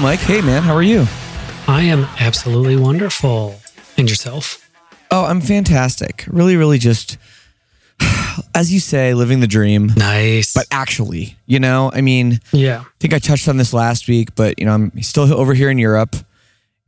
[0.00, 0.20] Mike.
[0.20, 0.62] Hey, man.
[0.62, 1.04] How are you?
[1.68, 3.60] I am absolutely wonderful.
[3.98, 4.66] And yourself?
[5.10, 6.24] Oh, I'm fantastic.
[6.28, 7.18] Really, really just,
[8.54, 9.88] as you say, living the dream.
[9.96, 10.54] Nice.
[10.54, 12.80] But actually, you know, I mean, yeah.
[12.80, 15.68] I think I touched on this last week, but, you know, I'm still over here
[15.68, 16.16] in Europe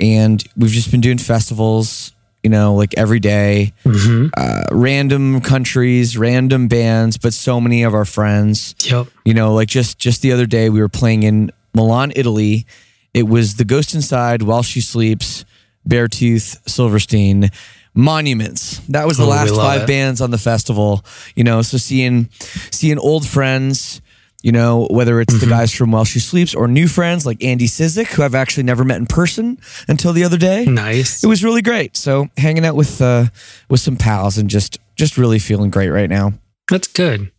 [0.01, 2.13] and we've just been doing festivals,
[2.43, 7.93] you know, like every day, hmm uh, random countries, random bands, but so many of
[7.93, 8.75] our friends.
[8.85, 9.09] Yep.
[9.27, 12.67] You know, like just just the other day we were playing in Milan, Italy.
[13.15, 15.45] It was The Ghost Inside, While She Sleeps,
[15.89, 17.51] Beartooth, Silverstein,
[17.95, 18.79] Monuments.
[18.89, 19.87] That was the Oh, last five it.
[19.87, 21.05] bands on the festival.
[21.35, 22.31] You know, so seeing
[22.71, 24.01] seeing old friends,
[24.43, 25.45] you know, whether it's Mm-hmm.
[25.45, 28.63] the guys from While She Sleeps or new friends like Andy Cizek, who I've actually
[28.63, 29.59] never met in person
[29.89, 30.65] until the other day.
[30.65, 31.23] Nice.
[31.23, 31.97] It was really great.
[31.99, 33.27] So hanging out with uh
[33.69, 36.33] with some pals and just just really feeling great right now.
[36.71, 37.31] That's good.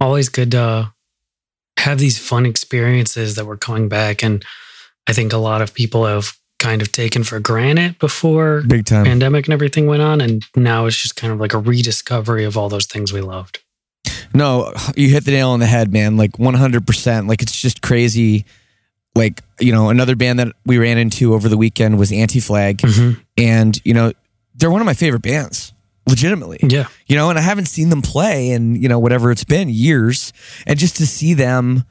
[0.00, 0.92] Always good to
[1.78, 4.22] have these fun experiences that we're coming back.
[4.22, 4.42] And
[5.10, 9.04] I think a lot of people have kind of taken for granted before Big time.
[9.04, 10.20] pandemic and everything went on.
[10.20, 13.58] And now it's just kind of like a rediscovery of all those things we loved.
[14.32, 16.16] No, you hit the nail on the head, man.
[16.16, 17.28] Like 100%.
[17.28, 18.44] Like it's just crazy.
[19.16, 22.78] Like, you know, another band that we ran into over the weekend was Anti Flag.
[22.78, 23.20] Mhm.
[23.36, 24.12] And, you know,
[24.54, 25.72] they're one of my favorite bands,
[26.06, 26.60] legitimately.
[26.62, 26.86] Yeah.
[27.08, 30.32] You know, and I haven't seen them play in, you know, whatever it's been, years.
[30.68, 31.82] And just to see them,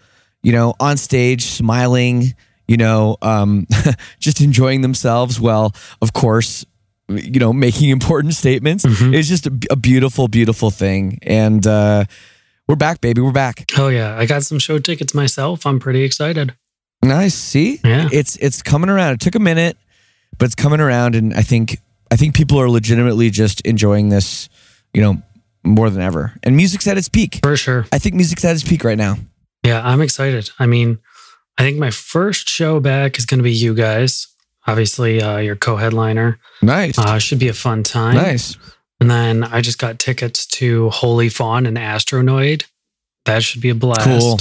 [0.41, 2.33] you know, on stage smiling,
[2.69, 3.65] you know, um,
[4.19, 5.39] just enjoying themselves.
[5.41, 6.65] Well, of course,
[7.09, 8.85] you know, making important statements.
[8.85, 9.13] Mhm.
[9.15, 11.17] It's just a, a beautiful, beautiful thing.
[11.23, 12.05] And uh,
[12.67, 13.21] we're back, baby.
[13.21, 13.65] We're back.
[13.77, 14.15] Oh, yeah.
[14.15, 15.65] I got some show tickets myself.
[15.65, 16.53] I'm pretty excited.
[17.01, 17.33] Nice.
[17.33, 18.07] See, Yeah.
[18.11, 19.13] it's it's coming around.
[19.15, 19.75] It took a minute,
[20.37, 21.79] but it's coming around, and I think
[22.11, 24.49] I think people are legitimately just enjoying this,
[24.93, 25.21] you know,
[25.63, 26.33] more than ever.
[26.43, 27.39] And music's at its peak.
[27.41, 27.85] For sure.
[27.91, 29.15] I think music's at its peak right now.
[29.65, 30.49] Yeah, I'm excited.
[30.59, 30.99] I mean,
[31.59, 34.27] I think my first show back is going to be you guys.
[34.65, 36.39] Obviously, uh, your co-headliner.
[36.61, 36.97] Nice.
[36.97, 38.15] Uh, should be a fun time.
[38.15, 38.57] nice.
[39.01, 42.65] And then I just got tickets to Holy Fawn and Astronoid.
[43.25, 44.05] That should be a blast.
[44.05, 44.39] Cool.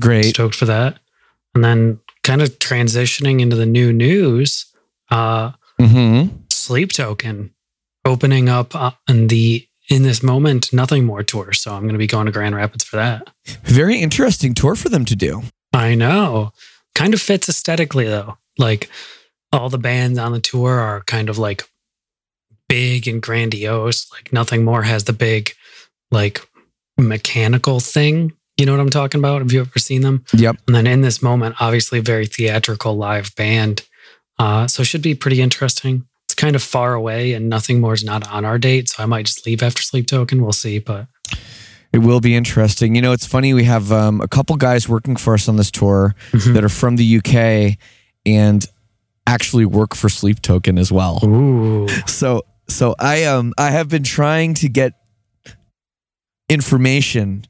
[0.00, 0.26] Great.
[0.26, 0.98] Stoked for that.
[1.54, 4.66] And then kind of transitioning into the new news,
[5.10, 6.36] uh, Mm-hmm.
[6.50, 7.52] Sleep Token
[8.04, 11.52] opening up uh, in the in this moment, nothing more tour.
[11.52, 13.28] So I'm going to be going to Grand Rapids for that.
[13.64, 15.42] Very interesting tour for them to do.
[15.74, 16.52] I know.
[16.94, 18.38] Kind of fits aesthetically though.
[18.58, 18.88] Like
[19.52, 21.64] all the bands on the tour are kind of like
[22.68, 24.10] big and grandiose.
[24.12, 25.52] Like nothing more has the big,
[26.10, 26.46] like
[26.96, 28.32] mechanical thing.
[28.56, 29.42] You know what I'm talking about?
[29.42, 30.24] Have you ever seen them?
[30.32, 30.56] Yep.
[30.68, 33.82] And then in this moment, obviously, very theatrical live band.
[34.38, 36.06] Uh, so it should be pretty interesting.
[36.26, 38.88] It's kind of far away, and nothing more is not on our date.
[38.88, 40.40] So I might just leave after Sleep Token.
[40.40, 40.78] We'll see.
[40.78, 41.08] But
[41.94, 42.94] It will be interesting.
[42.96, 43.54] You know, it's funny.
[43.54, 46.54] We have um, a couple guys working for us on this tour Mhm.
[46.54, 47.78] that are from the UK
[48.26, 48.66] and
[49.26, 51.20] actually work for Sleep Token as well.
[51.24, 54.94] ooh, So, so I um I have been trying to get
[56.48, 57.44] information.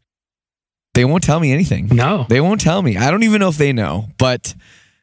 [0.95, 1.89] They won't tell me anything.
[1.91, 2.97] no, They won't tell me.
[2.97, 4.55] I don't even know if they know, but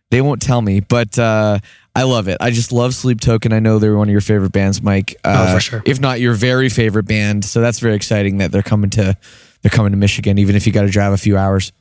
[0.10, 0.80] they won't tell me.
[0.80, 1.60] But uh,
[1.96, 2.38] I love it.
[2.40, 3.52] I just love Sleep Token.
[3.52, 5.16] I know they're one of your favorite bands, Mike.
[5.26, 5.84] Uh, Oh, for sure.
[5.86, 9.18] If not your very favorite band, so that's very exciting that they're coming to
[9.62, 11.72] they're coming to Michigan, even if you got to drive a few hours.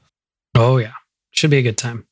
[0.57, 0.93] oh yeah,
[1.33, 2.07] should be a good time.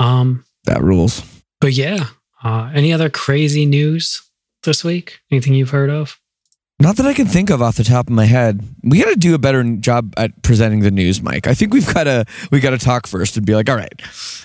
[0.00, 1.22] Um, That rules.
[1.60, 2.06] but yeah,
[2.42, 4.20] uh, any other crazy news
[4.64, 5.20] this week?
[5.30, 6.18] Anything you've heard of?
[6.80, 8.62] Not that I can think of off the top of my head.
[8.84, 11.48] We got to do a better job at presenting the news, Mike.
[11.48, 14.00] I think we've got to we got to talk first and be like, all right,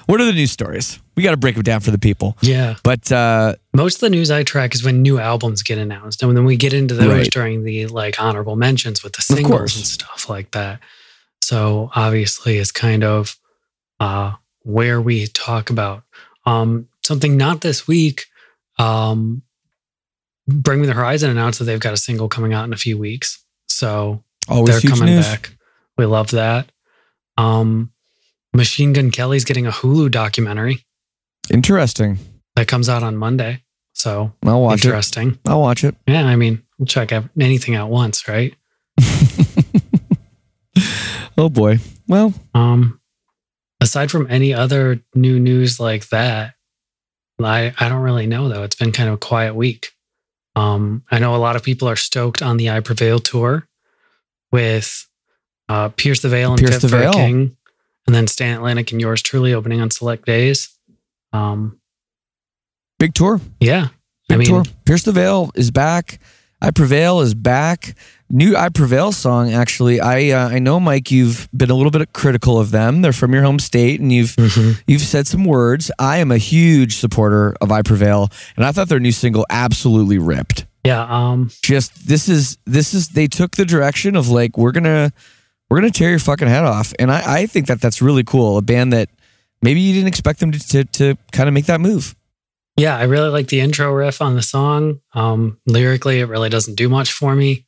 [0.07, 0.99] what are the news stories?
[1.15, 2.35] We got to break them down for the people.
[2.41, 6.23] Yeah, But uh, most of the news I track is when new albums get announced,
[6.23, 7.31] and then we get into those Right.
[7.31, 10.79] during the like honorable mentions with the singles and stuff like that.
[11.43, 13.37] So obviously, it's kind of
[13.99, 14.31] uh,
[14.63, 16.03] where we talk about
[16.47, 18.25] um, something not this week.
[18.79, 19.43] Um,
[20.47, 22.97] Bring Me the Horizon announced that they've got a single coming out in a few
[22.97, 25.25] weeks, so always they're coming news.
[25.27, 25.51] back.
[25.97, 26.71] We love that.
[27.37, 27.91] Um,
[28.53, 30.85] Machine Gun Kelly's getting a Hulu documentary
[31.51, 32.19] Interesting.
[32.55, 33.63] that comes out on Monday.
[33.93, 34.85] So I'll watch it.
[34.85, 35.39] interesting.
[35.47, 35.95] I'll watch it.
[36.07, 38.53] Yeah, I mean, we'll check anything out once, right?
[41.35, 41.79] Oh boy.
[42.07, 42.99] Well, Um,
[43.81, 46.53] aside from any other new news like that,
[47.41, 48.61] I I don't really know though.
[48.63, 49.92] It's been kind of a quiet week.
[50.55, 53.67] Um, I know a lot of people are stoked on the I Prevail tour
[54.51, 55.07] with
[55.69, 57.13] uh, Pierce the Veil and Pierce Fit the Veil.
[57.13, 57.57] King,
[58.05, 60.77] and then Stand Atlantic and yours truly opening on select days.
[61.31, 61.79] Um,
[62.99, 63.41] big tour.
[63.59, 63.87] yeah,
[64.29, 64.63] Big I mean, tour.
[64.85, 66.19] Pierce the Veil is back.
[66.61, 67.95] I Prevail is back.
[68.33, 69.53] New I Prevail song.
[69.53, 71.11] Actually, I uh, I know Mike.
[71.11, 73.03] You've been a little bit critical of them.
[73.03, 74.81] They're from your home state, and you've mhm.
[74.87, 75.91] you've said some words.
[75.99, 80.17] I am a huge supporter of I Prevail, and I thought their new single absolutely
[80.17, 80.65] ripped.
[80.83, 81.03] yeah.
[81.03, 85.13] Um, Just this is this is they took the direction of like we're gonna
[85.69, 88.57] we're gonna tear your fucking head off, and I I think that that's really cool.
[88.57, 89.09] A band that
[89.61, 92.15] maybe you didn't expect them to to, to kind of make that move.
[92.77, 95.01] Yeah, I really like the intro riff on the song.
[95.13, 97.67] Um, lyrically, it really doesn't do much for me,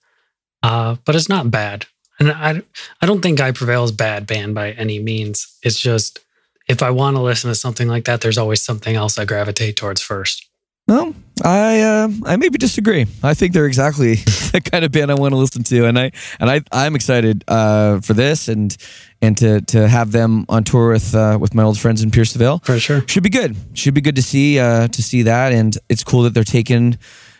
[0.66, 1.86] uh, but it's not bad.
[2.20, 2.62] And I,
[3.02, 5.58] I don't think I Prevail is bad band by any means.
[5.62, 6.20] It's just
[6.68, 9.76] if I want to listen to something like that, there's always something else I gravitate
[9.76, 10.50] towards first.
[10.88, 11.14] No,
[11.44, 13.06] I uh, I maybe disagree.
[13.24, 14.16] I think they're exactly
[14.54, 17.44] the kind of band I want to listen to, and I and I I'm excited
[17.48, 18.76] uh, for this and
[19.22, 22.34] and to to have them on tour with uh, with my old friends in Pierce
[22.34, 22.60] the Veil.
[22.64, 23.04] For sure.
[23.08, 23.56] Should be good.
[23.74, 26.98] Should be good to see uh, to see that, and it's cool that they're taking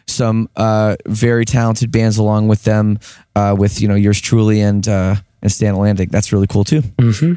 [0.08, 3.00] some uh, very talented bands along with them,
[3.36, 6.10] uh, with you know yours truly and uh, and Stand Atlantic.
[6.10, 6.82] That's really cool too.
[7.00, 7.34] hmm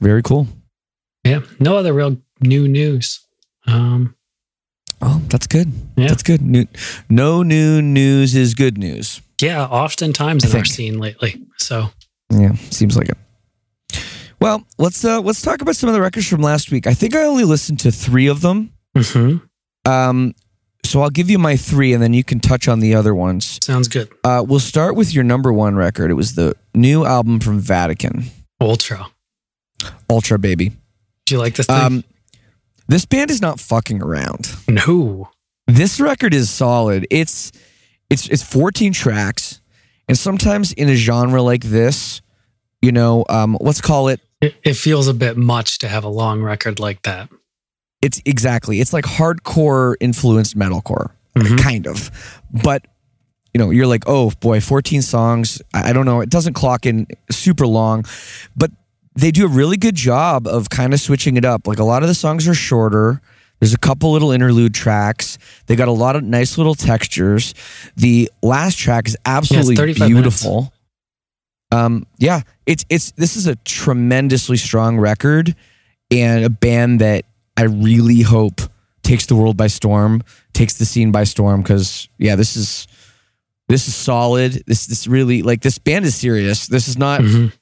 [0.00, 0.46] Very cool.
[1.24, 1.40] Yeah.
[1.58, 3.20] No other real new news.
[3.66, 4.14] Um,
[5.06, 5.70] Oh, that's good.
[5.96, 6.08] Yeah.
[6.08, 6.40] That's good.
[6.40, 6.66] New,
[7.10, 9.20] no new news is good news.
[9.42, 11.42] yeah, oftentimes I in our scene lately.
[11.58, 11.88] So
[12.30, 13.18] Yeah, seems like it.
[14.40, 16.86] Well, let's uh, let's talk about some of the records from last week.
[16.86, 18.72] I think I only listened to three of them.
[18.96, 19.42] mhm.
[19.86, 20.32] Um,
[20.84, 23.58] so I'll give you my three, and then you can touch on the other ones.
[23.62, 24.08] sounds good.
[24.22, 26.10] Uh, we'll start with your number one record.
[26.10, 28.24] It was the new album from Vatican,
[28.60, 29.06] Ultra.
[30.08, 30.72] Ultra Baby.
[31.26, 31.76] Do you like this thing?
[31.76, 32.04] Um,
[32.86, 34.54] this band is not fucking around.
[34.68, 35.30] no.
[35.66, 37.06] This record is solid.
[37.10, 37.50] It's
[38.10, 39.60] it's it's 14 tracks,
[40.08, 42.20] and sometimes in a genre like this,
[42.82, 46.08] you know, um, let's call it It, it feels a bit much to have a
[46.08, 47.30] long record like that.
[48.04, 48.80] It's exactly.
[48.80, 51.58] It's like hardcore influenced metalcore, Mhm.
[51.58, 52.10] kind of.
[52.52, 52.86] But
[53.54, 55.62] you know, you're like, oh boy, 14 songs.
[55.72, 56.20] I don't know.
[56.20, 58.04] It doesn't clock in super long,
[58.56, 58.70] but
[59.14, 61.66] they do a really good job of kind of switching it up.
[61.68, 63.20] Like a lot of the songs are shorter.
[63.60, 65.38] There's a couple little interlude tracks.
[65.66, 67.54] They got a lot of nice little textures.
[67.96, 70.72] The last track is absolutely 35 beautiful.
[71.70, 75.54] Um, yeah, it's it's this is a tremendously strong record
[76.10, 77.24] and a band that
[77.56, 78.60] I really hope
[79.02, 80.22] takes the world by storm,
[80.54, 81.62] takes the scene by storm.
[81.62, 82.86] Because yeah, this is
[83.68, 84.62] This is solid.
[84.66, 86.66] This this really like this band is serious.
[86.66, 87.20] This is not.
[87.20, 87.52] Mhm.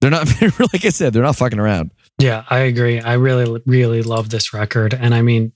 [0.00, 0.26] They're not.
[0.72, 1.92] like I said, they're not fucking around.
[2.18, 3.00] Yeah, I agree.
[3.00, 4.92] I really, really love this record.
[4.94, 5.52] And I mean,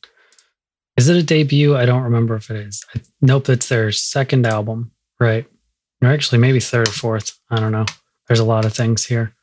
[0.96, 1.76] is it a debut?
[1.76, 2.84] I don't remember if it is.
[2.94, 5.46] I, nope, it's their second album, right?
[6.02, 7.38] Or actually, maybe third or fourth.
[7.50, 7.84] I don't know.
[8.28, 9.34] There's a lot of things here.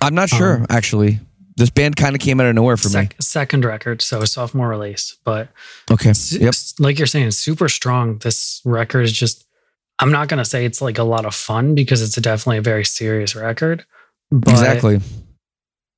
[0.00, 1.20] I'm not sure Um, actually.
[1.56, 5.16] This band kind of came out of nowhere for Sec- Second record, so sophomore release.
[5.24, 5.48] But.
[5.90, 6.12] Okay.
[6.30, 6.54] Yep.
[6.78, 8.18] like you're saying, super strong.
[8.18, 9.44] This record is just,
[9.98, 12.62] I'm not going to say it's like a lot of fun because it's definitely a
[12.62, 13.84] very serious record.
[14.30, 15.00] But Exactly.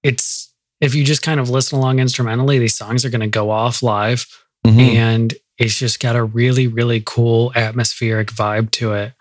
[0.02, 3.50] It's, if you just kind of listen along instrumentally, these songs are going to go
[3.50, 4.26] off live.
[4.66, 4.94] Mhm.
[4.94, 9.12] and it's just got a really really cool atmospheric vibe to it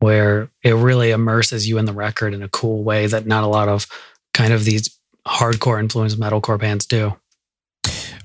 [0.00, 3.46] where it really immerses you in the record in a cool way that not a
[3.46, 3.86] lot of
[4.34, 4.94] kind of these
[5.26, 7.14] hardcore influenced metalcore bands do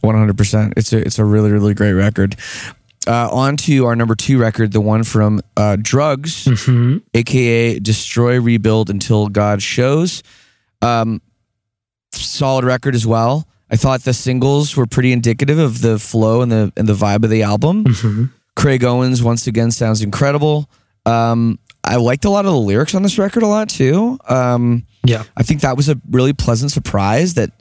[0.01, 0.73] One hundred percent.
[0.77, 2.35] It's a it's a really really great record.
[3.07, 7.01] Uh, on to our number two record, the one from uh, Drugs, Mhm.
[7.13, 10.23] aka Destroy, Rebuild Until God Shows.
[10.81, 11.21] Um,
[12.13, 13.47] solid record as well.
[13.71, 17.23] I thought the singles were pretty indicative of the flow and the and the vibe
[17.23, 17.85] of the album.
[17.85, 18.29] Mhm.
[18.55, 20.69] Craig Owens once again sounds incredible.
[21.05, 24.19] Um, I liked a lot of the lyrics on this record a lot too.
[24.27, 27.51] Um, yeah I think that was a really pleasant surprise that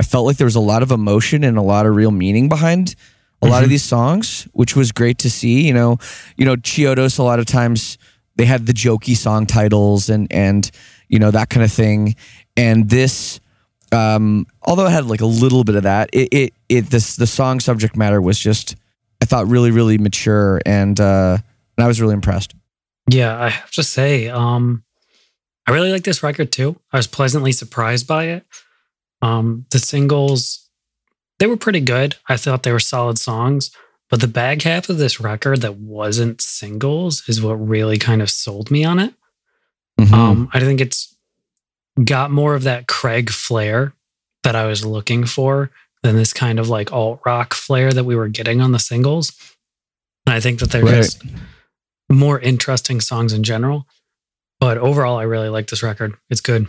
[0.00, 2.48] I felt like there was a lot of emotion and a lot of real meaning
[2.48, 2.94] behind
[3.42, 3.74] a lot of Mhm.
[3.74, 5.66] these songs, which was great to see.
[5.68, 5.98] You know,
[6.38, 7.98] you know, Chiodos a lot of times
[8.36, 10.70] they had the jokey song titles and and
[11.08, 12.14] you know that kind of thing.
[12.56, 13.40] And this
[13.92, 17.26] um although it had like a little bit of that, it it, it this the
[17.26, 18.74] song subject matter was just
[19.22, 21.38] I thought really, really mature and uh
[21.76, 22.54] and I was really impressed.
[23.10, 24.82] yeah i have to say um
[25.66, 28.44] i really like this record too i was pleasantly surprised by it
[29.22, 30.68] um the singles
[31.38, 33.70] they were pretty good i thought they were solid songs
[34.08, 38.30] but the back half of this record that wasn't singles is what really kind of
[38.30, 39.14] sold me on it
[39.98, 40.12] Mhm.
[40.12, 41.16] Um, I think it's
[42.04, 43.94] got more of that Craig flair
[44.42, 45.70] that I was looking for
[46.02, 49.32] than this kind of like alt rock flair that we were getting on the singles.
[50.26, 50.96] And I think that they're Right.
[50.96, 51.22] just
[52.10, 53.86] more interesting songs in general.
[54.60, 56.14] But overall, I really like this record.
[56.30, 56.66] It's good.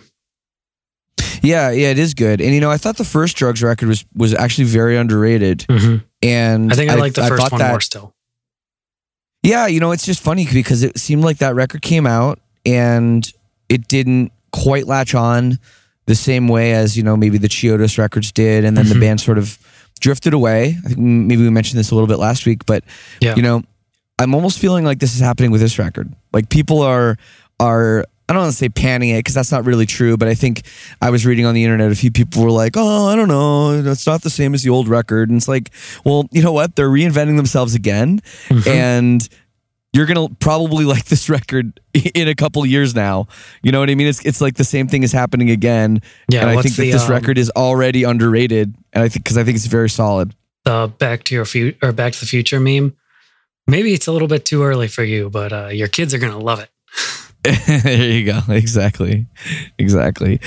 [1.42, 2.42] Yeah, yeah, it is good.
[2.42, 5.66] And you know, I thought the first drugs record was was actually very underrated.
[6.22, 8.14] And I think I, like the first one that- more still.
[9.44, 13.32] Yeah, you know, it's just funny because it seemed like that record came out and
[13.70, 15.60] it didn't quite latch on
[16.08, 18.66] the same way as, you know, maybe the Chiodos records did.
[18.66, 18.94] And then Mhm.
[18.94, 19.58] the band sort of
[20.00, 20.78] drifted away.
[20.84, 22.84] I think maybe we mentioned this a little bit last week, but,
[23.22, 23.36] Yeah.
[23.36, 23.64] you know,
[24.20, 26.12] I'm almost feeling like this is happening with this record.
[26.34, 27.18] Like people are,
[27.60, 30.34] are, I don't want to say panning it because that's not really true, but I
[30.34, 30.64] think
[31.02, 33.72] I was reading on the internet a few people were like, "Oh, I don't know,
[33.90, 35.72] it's not the same as the old record." And it's like,
[36.06, 36.76] well, you know what?
[36.76, 38.68] They're reinventing themselves again, Mhm.
[38.68, 39.30] and
[39.94, 43.28] you're gonna probably like this record in a couple years now.
[43.64, 44.08] You know what I mean?
[44.08, 46.92] It's it's like the same thing is happening again, yeah, and I think that the,
[46.92, 50.36] this um, record is already underrated, and I think because I think it's very solid.
[50.66, 52.94] the Back to Your Future or Back to the Future meme.
[53.68, 56.38] Maybe it's a little bit too early for you, but uh, your kids are gonna
[56.40, 56.70] love it.
[57.84, 58.42] there you go.
[58.50, 59.26] Exactly,
[59.78, 60.40] exactly.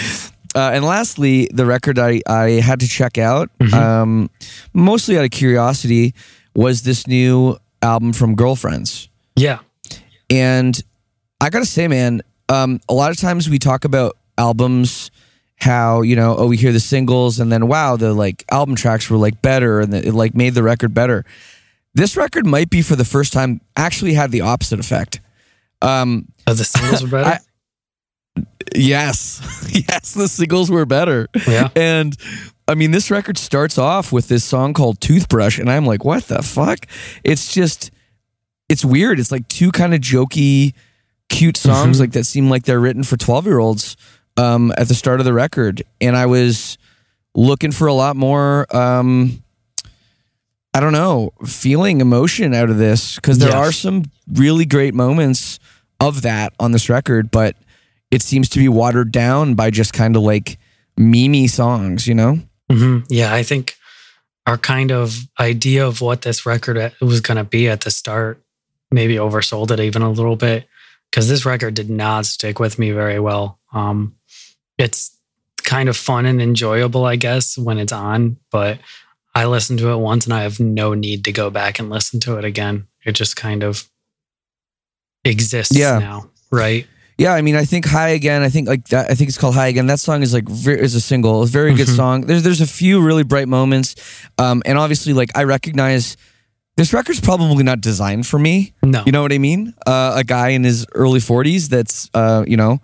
[0.55, 3.73] Uh, and lastly, the record I, I had to check out, Mhm.
[3.73, 4.31] um,
[4.75, 6.15] mostly out of curiosity,
[6.55, 9.09] was this new album from Girlfriends.
[9.37, 9.61] Yeah,
[10.29, 10.81] And
[11.41, 15.11] I gotta say, man, um, a lot of times we talk about albums,
[15.57, 19.09] how you know, oh, we hear the singles, and then wow, the like album tracks
[19.09, 21.25] were like better, and it like made the record better.
[21.95, 25.21] This record might be for the first time actually had the opposite effect.
[25.83, 27.31] Um, oh, the singles were better.
[27.31, 28.43] I-
[28.75, 29.41] yes,
[29.89, 31.29] yes, the singles were better.
[31.49, 32.17] yeah, And
[32.69, 36.25] I mean, this record starts off with this song called Toothbrush, and I'm like, what
[36.25, 36.87] the fuck?
[37.25, 37.91] It's just,
[38.69, 39.19] it's weird.
[39.19, 40.75] It's like two kind of jokey,
[41.29, 42.01] cute songs Mhm.
[42.01, 43.97] like that seem like they're written for 12 year olds
[44.37, 45.83] um, at the start of the record.
[46.01, 46.79] And I was
[47.35, 49.43] looking for a lot more, um,
[50.73, 53.59] I don't know, feeling emotion out of this because there Yeah.
[53.59, 55.59] are some really great moments
[56.01, 57.57] of that on this record, but
[58.11, 60.59] it seems to be watered down by just kind of like
[60.97, 62.39] mimi songs, you know?
[62.71, 63.77] hmm Yeah, I think
[64.47, 68.43] our kind of idea of what this record was going to be at the start
[68.91, 70.67] maybe oversold it even a little bit
[71.11, 73.59] because this record did not stick with me very well.
[73.73, 74.17] Um,
[74.79, 75.17] it's
[75.59, 78.79] kind of fun and enjoyable, I guess, when it's on, but
[79.35, 82.19] I listened to it once and I have no need to go back and listen
[82.21, 82.89] to it again.
[83.05, 83.89] It just kind of
[85.25, 85.99] exists Yeah.
[85.99, 86.87] now, right?
[87.19, 89.11] Yeah, I mean, I think "High Again." I think like that.
[89.11, 91.43] I think it's called "High Again." That song is like is a single.
[91.43, 91.97] It's a very good Mhm.
[91.97, 92.21] song.
[92.23, 93.95] There's there's a few really bright moments,
[94.39, 96.17] um, and obviously like I recognize
[96.79, 98.73] this record's probably not designed for me.
[98.83, 99.03] No.
[99.05, 99.75] You know what I mean?
[99.87, 102.81] Uh, a guy in his early 40s that's, uh, you know,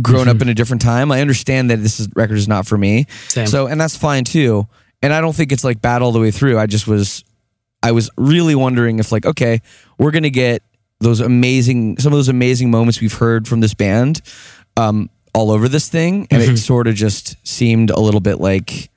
[0.00, 1.12] grown up in a different time.
[1.12, 3.06] I understand that this is, record is not for me.
[3.28, 3.46] Same.
[3.46, 4.66] So, and that's fine too.
[5.02, 6.58] And I don't think it's like bad all the way through.
[6.58, 7.22] I just was,
[7.80, 9.60] I was really wondering if like, okay,
[9.98, 10.62] we're gonna get
[11.02, 14.20] those amazing, some of those amazing moments we've heard from this band,
[14.76, 16.54] um, all over this thing, and Mhm.
[16.54, 18.90] it sort of just seemed a little bit like,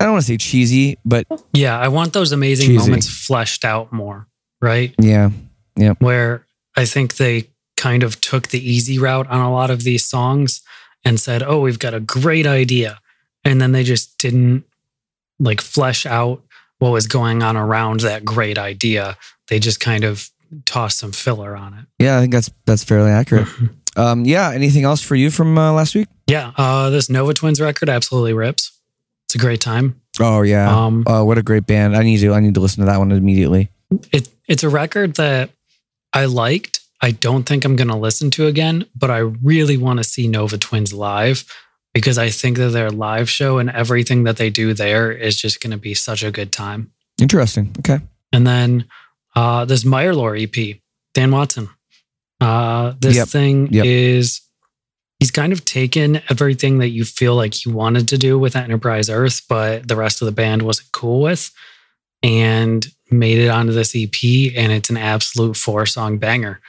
[0.00, 2.78] I don't want to say cheesy, but yeah, I want those amazing Cheesy.
[2.78, 4.26] moments fleshed out more,
[4.60, 4.94] right?
[5.00, 5.30] Yeah,
[5.76, 6.46] yeah, Where
[6.76, 10.60] I think they kind of took the easy route on a lot of these songs
[11.04, 12.98] and said, "Oh, we've got a great idea,"
[13.44, 14.64] and then they just didn't
[15.38, 16.42] like flesh out
[16.78, 19.16] what was going on around that great idea.
[19.48, 20.28] They just kind of
[20.64, 21.86] tossed some filler on it.
[21.98, 23.48] yeah, I think that's that's fairly accurate.
[23.96, 24.50] Um, yeah.
[24.52, 26.08] Anything else for you from uh, last week?
[26.26, 28.78] Yeah, uh, this Nova Twins record absolutely rips.
[29.26, 30.00] It's a great time.
[30.20, 30.84] Oh yeah.
[30.84, 31.96] Um, oh, what a great band!
[31.96, 33.70] I need to I need to listen to that one immediately.
[34.12, 35.50] it it's a record that
[36.12, 36.80] I liked.
[37.00, 40.28] I don't think I'm going to listen to again, but I really want to see
[40.28, 41.44] Nova Twins live
[41.92, 45.60] because I think that their live show and everything that they do there is just
[45.60, 46.92] going to be such a good time.
[47.20, 47.74] Interesting.
[47.78, 48.00] Okay.
[48.32, 48.86] And then
[49.36, 50.80] uh, this Mire Lore EP,
[51.14, 51.68] Dan Watson.
[52.40, 53.28] Uh, this Yep.
[53.28, 53.84] thing Yep.
[53.86, 54.40] is
[55.20, 59.08] he's kind of taken everything that you feel like he wanted to do with Enterprise
[59.08, 61.50] Earth, but the rest of the band wasn't cool with,
[62.22, 66.60] and made it onto this EP, and it's an absolute four song banger.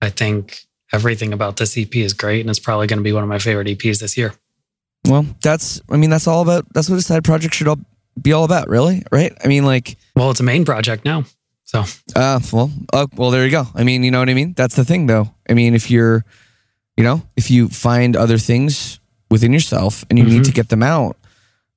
[0.00, 0.60] I think
[0.92, 3.38] everything about this EP is great, and it's probably going to be one of my
[3.38, 4.34] favorite EPs this year.
[5.08, 7.80] Well, that's I mean that's all about that's what a side project should all
[8.20, 9.32] be all about, really, right?
[9.44, 11.24] I mean, like, Well, it's a main project now,
[11.72, 11.84] so
[12.16, 13.66] uh, well, uh, well, there you go.
[13.74, 14.52] I mean, you know what I mean?
[14.56, 15.32] That's the thing, though.
[15.48, 16.24] I mean, if you're,
[16.96, 19.00] you know, if you find other things
[19.30, 20.46] within yourself and you need Mhm.
[20.46, 21.16] to get them out,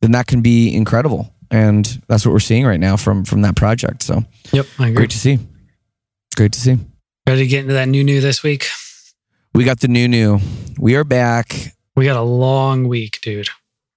[0.01, 3.55] then that can be incredible, and that's what we're seeing right now from from that
[3.55, 4.03] project.
[4.03, 4.95] So yep, I agree.
[4.95, 5.39] great to see.
[6.35, 6.77] Great to see.
[7.27, 8.67] Ready to get into that new new this week?
[9.53, 10.41] We got the new new.
[10.77, 11.73] We are back.
[11.95, 13.47] We got a long week, dude.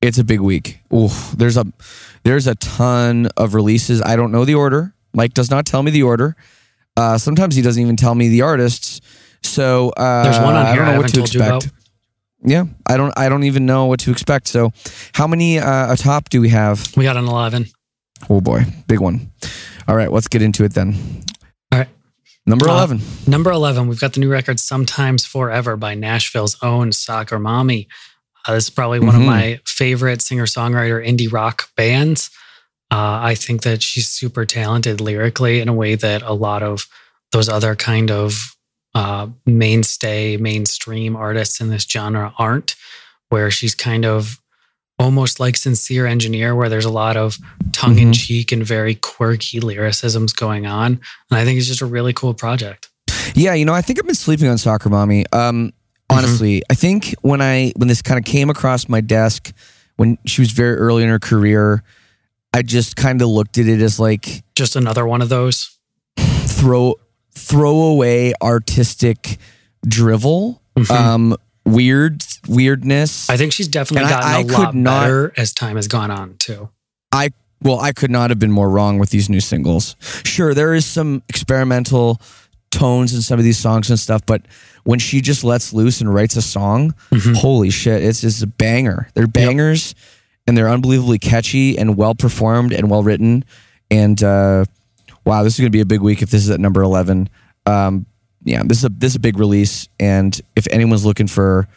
[0.00, 0.78] It's a big week.
[0.94, 1.66] Ooh, there's a
[2.22, 4.00] there's a ton of releases.
[4.00, 4.94] I don't know the order.
[5.18, 6.36] Mike does not tell me the order.
[6.96, 9.00] Uh, sometimes he doesn't even tell me the artists.
[9.42, 11.70] So uh, There's one on I don't I know what to expect.
[12.44, 13.12] Yeah, I don't.
[13.18, 14.46] I don't even know what to expect.
[14.46, 14.70] So,
[15.12, 16.96] how many uh, atop do we have?
[16.96, 17.66] We got an 11.
[18.30, 19.32] Oh boy, big one.
[19.88, 20.94] All right, let's get into it then.
[21.72, 21.88] All right.
[22.46, 23.00] number Uh, eleven.
[23.26, 27.88] Number 11, we've got the new record Sometimes Forever by Nashville's own Soccer Mommy.
[28.46, 29.20] Uh, this is probably one Mhm.
[29.20, 32.30] of my favorite singer songwriter indie rock bands.
[32.90, 36.86] Uh, I think that she's super talented lyrically in a way that a lot of
[37.32, 38.56] those other kind of
[38.94, 42.74] uh, mainstay, mainstream artists in this genre aren't,
[43.28, 44.40] where she's kind of
[44.98, 47.38] almost like Sincere Engineer, where there's a lot of
[47.72, 51.00] tongue in cheek and very quirky lyricisms going on.
[51.30, 52.88] And I think it's just a really cool project.
[53.34, 55.24] Yeah, you know, I think I've been sleeping on Soccer Mommy.
[55.32, 55.72] Um,
[56.10, 59.52] honestly, I think when I when this kind of came across my desk
[59.96, 61.82] when she was very early in her career,
[62.52, 65.76] I just kind of looked at it as like Just another one of those.
[66.18, 66.94] throw
[67.34, 69.38] throwaway artistic
[69.86, 70.90] drivel, Mhm.
[70.90, 73.30] um, weird weirdness.
[73.30, 75.76] I think she's definitely And I- gotten I a could lot not- better as time
[75.76, 76.68] has gone on too.
[77.12, 77.30] I
[77.60, 79.96] well, I could not have been more wrong with these new singles.
[80.24, 82.20] Sure, there is some experimental
[82.70, 84.42] tones in some of these songs and stuff, but
[84.84, 87.34] when she just lets loose and writes a song, Mhm.
[87.36, 89.08] holy shit, it's just a banger.
[89.14, 89.96] They're bangers
[90.48, 93.44] and they're unbelievably catchy and well performed and well written.
[93.90, 94.64] And uh,
[95.24, 97.28] wow, this is going to be a big week if this is at number 11.
[97.66, 98.06] Um,
[98.44, 101.68] yeah, this is a this is a big release, and if anyone's looking for,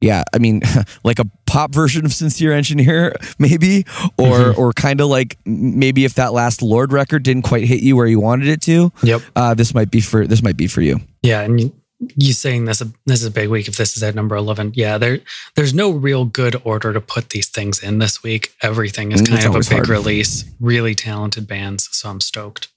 [0.00, 0.62] yeah, I mean,
[1.04, 3.84] like a pop version of Sincere Engineer, maybe,
[4.18, 4.58] or Mhm.
[4.58, 8.06] or kind of like maybe if that last Lorde record didn't quite hit you where
[8.06, 9.22] you wanted it to, Yep.
[9.36, 11.00] uh, this might be for this might be for you.
[11.22, 11.72] Yeah, and
[12.16, 14.72] you, saying this this is a big week if this is at number eleven.
[14.74, 15.20] Yeah, there
[15.56, 18.54] there's no real good order to put these things in this week.
[18.62, 19.88] Everything is Mm, It's kind of a big hard.
[19.88, 20.44] release.
[20.60, 22.68] Really talented bands, so I'm stoked.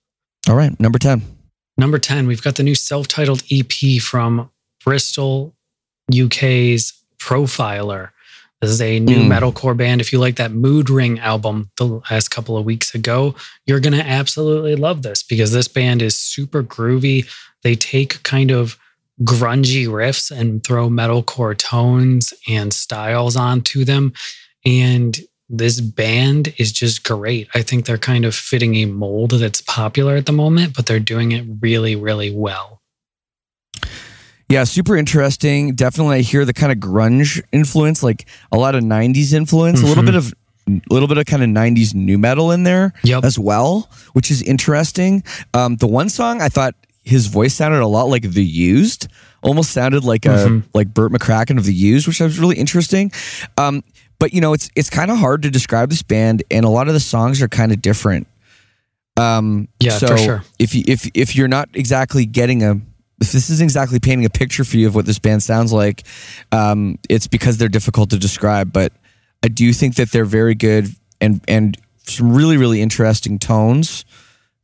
[0.49, 1.21] All right, number ten.
[1.77, 4.49] Number 10, we've got the new self titled EP from
[4.83, 5.55] Bristol,
[6.13, 8.09] UK's Profiler.
[8.61, 9.27] This is a new Mm.
[9.27, 10.01] metalcore band.
[10.01, 13.33] If you like that Mood Ring album the last couple of weeks ago,
[13.65, 17.27] you're going to absolutely love this because this band is super groovy.
[17.63, 18.77] They take kind of
[19.23, 24.13] grungy riffs and throw metalcore tones and styles onto them.
[24.65, 27.47] And this band is just great.
[27.53, 30.99] I think they're kind of fitting a mold that's popular at the moment, but they're
[30.99, 32.81] doing it really, really well.
[34.49, 35.75] Yeah, super interesting.
[35.75, 39.85] Definitely, I hear the kind of grunge influence, like a lot of '90s influence, a
[39.85, 40.07] little Mhm.
[40.07, 40.33] bit of
[40.67, 43.25] a little bit of kind of 90s new metal in there Yep.
[43.25, 45.23] as well, which is interesting.
[45.53, 49.07] Um, the one song I thought his voice sounded a lot like The Used,
[49.41, 50.63] almost sounded like a Mhm.
[50.73, 53.11] like Bert McCracken of The Used, which was really interesting.
[53.57, 53.83] Um,
[54.19, 56.87] but you know, it's it's kind of hard to describe this band, and a lot
[56.87, 58.27] of the songs are kind of different.
[59.17, 60.43] Um, Yeah, so for sure.
[60.59, 62.79] if you if if you're not exactly getting a
[63.19, 66.03] if this isn't exactly painting a picture for you of what this band sounds like,
[66.51, 68.73] um, it's because they're difficult to describe.
[68.73, 68.93] But
[69.43, 74.05] I do think that they're very good and and some really really interesting tones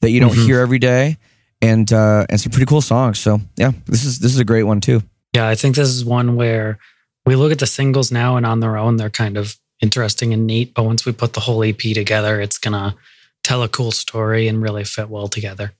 [0.01, 0.45] that you don't Mhm.
[0.45, 1.17] hear every day,
[1.61, 3.19] and uh, and some pretty cool songs.
[3.19, 5.01] So yeah, this is this is a great one too.
[5.33, 6.79] Yeah, I think this is one where
[7.25, 10.47] we look at the singles now and on their own, they're kind of interesting and
[10.47, 10.73] neat.
[10.73, 12.95] But once we put the whole EP together, it's going to
[13.43, 15.73] tell a cool story and really fit well together.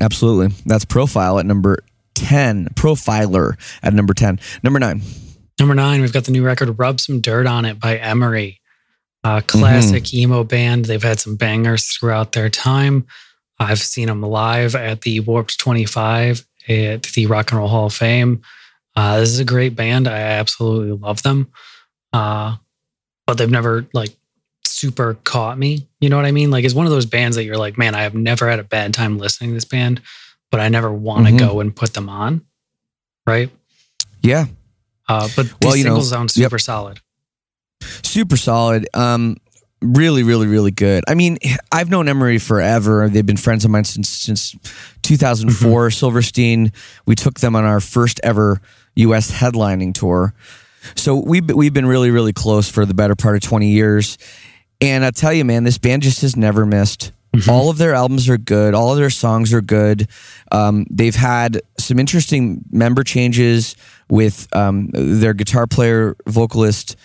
[0.00, 1.78] Absolutely, that's Profile at number
[2.14, 2.68] ten.
[2.74, 4.40] Profiler at number ten.
[4.62, 5.02] Number nine.
[5.58, 8.60] Number nine, we've got the new record Rub Some Dirt on It by Emery.
[9.22, 10.86] A classic emo band.
[10.86, 13.06] They've had some bangers throughout their time.
[13.60, 17.92] I've seen them live at the Warped 25 at the Rock and Roll Hall of
[17.94, 18.40] Fame.
[18.96, 20.08] Uh, this is a great band.
[20.08, 21.52] I absolutely love them.
[22.12, 22.56] Uh,
[23.26, 24.10] but they've never like
[24.64, 25.86] super caught me.
[26.00, 26.50] You know what I mean?
[26.50, 28.64] Like it's one of those bands that you're like, man, I have never had a
[28.64, 30.00] bad time listening to this band,
[30.50, 31.38] but I never want to Mhm.
[31.38, 32.42] go and put them on.
[33.26, 33.50] Right.
[34.22, 34.46] Yeah,
[35.08, 36.46] Uh, but these Well, you know, singles sound yep.
[36.50, 37.00] super solid.
[38.02, 38.86] super solid.
[38.94, 39.36] Um,
[39.82, 41.04] really, really, really good.
[41.08, 41.38] I mean,
[41.72, 43.08] I've known Emery forever.
[43.08, 44.56] They've been friends of mine since since
[45.02, 45.88] 2004.
[45.88, 45.90] Mm-hmm.
[45.92, 46.72] Silverstein.
[47.06, 48.60] We took them on our first ever
[48.96, 49.30] U.S.
[49.30, 50.34] headlining tour.
[50.96, 54.18] So we've we've been really, really close for the better part of 20 years.
[54.80, 57.12] And I tell you, man, this band just has never missed.
[57.34, 57.50] Mm-hmm.
[57.50, 58.74] All of their albums are good.
[58.74, 60.08] All of their songs are good.
[60.50, 63.76] Um, they've had some interesting member changes
[64.08, 66.96] with um, their guitar player, vocalist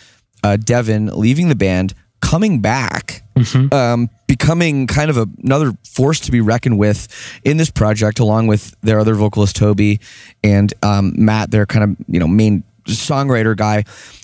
[0.44, 3.74] uh, Devin leaving the band, coming back, Mhm.
[3.74, 7.08] um, becoming kind of a, another force to be reckoned with
[7.44, 10.00] in this project, along with their other vocalist Toby
[10.44, 13.84] and um, Matt, their kind of you know main songwriter guy.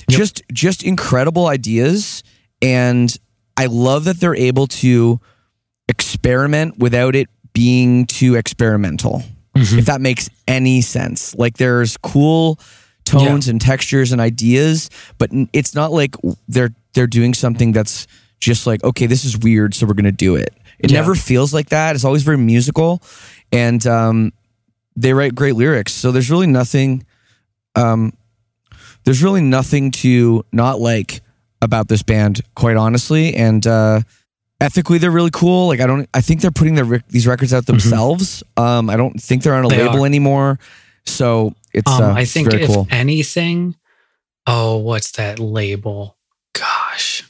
[0.10, 2.24] Just just incredible ideas,
[2.62, 3.16] and
[3.58, 5.20] I love that they're able to
[5.88, 9.24] experiment without it being too experimental.
[9.56, 9.80] Mhm.
[9.80, 11.36] If that makes any sense.
[11.38, 12.58] Like there's cool
[13.06, 16.16] tones and textures and ideas, but it's not like
[16.48, 18.08] they're they're doing something that's
[18.40, 20.54] just like okay, this is weird, so we're gonna do it.
[20.80, 21.02] It Yeah.
[21.02, 21.96] never feels like that.
[21.96, 23.02] It's always very musical,
[23.52, 24.34] and um,
[24.96, 25.94] they write great lyrics.
[25.94, 27.06] So there's really nothing,
[27.76, 28.14] um,
[29.04, 31.22] there's really nothing to not like
[31.62, 33.36] about this band, quite honestly.
[33.36, 34.02] And uh,
[34.60, 35.68] ethically, they're really cool.
[35.68, 38.44] Like I don't, I think they're putting their these records out themselves.
[38.58, 39.78] Um, I don't think they're on a Mm-hmm.
[39.78, 40.08] They label are.
[40.08, 40.60] anymore.
[41.06, 42.88] So it's, Um, uh, I it's think very if cool.
[42.90, 43.76] anything,
[44.48, 46.18] oh, what's that label?
[46.54, 47.24] Gosh,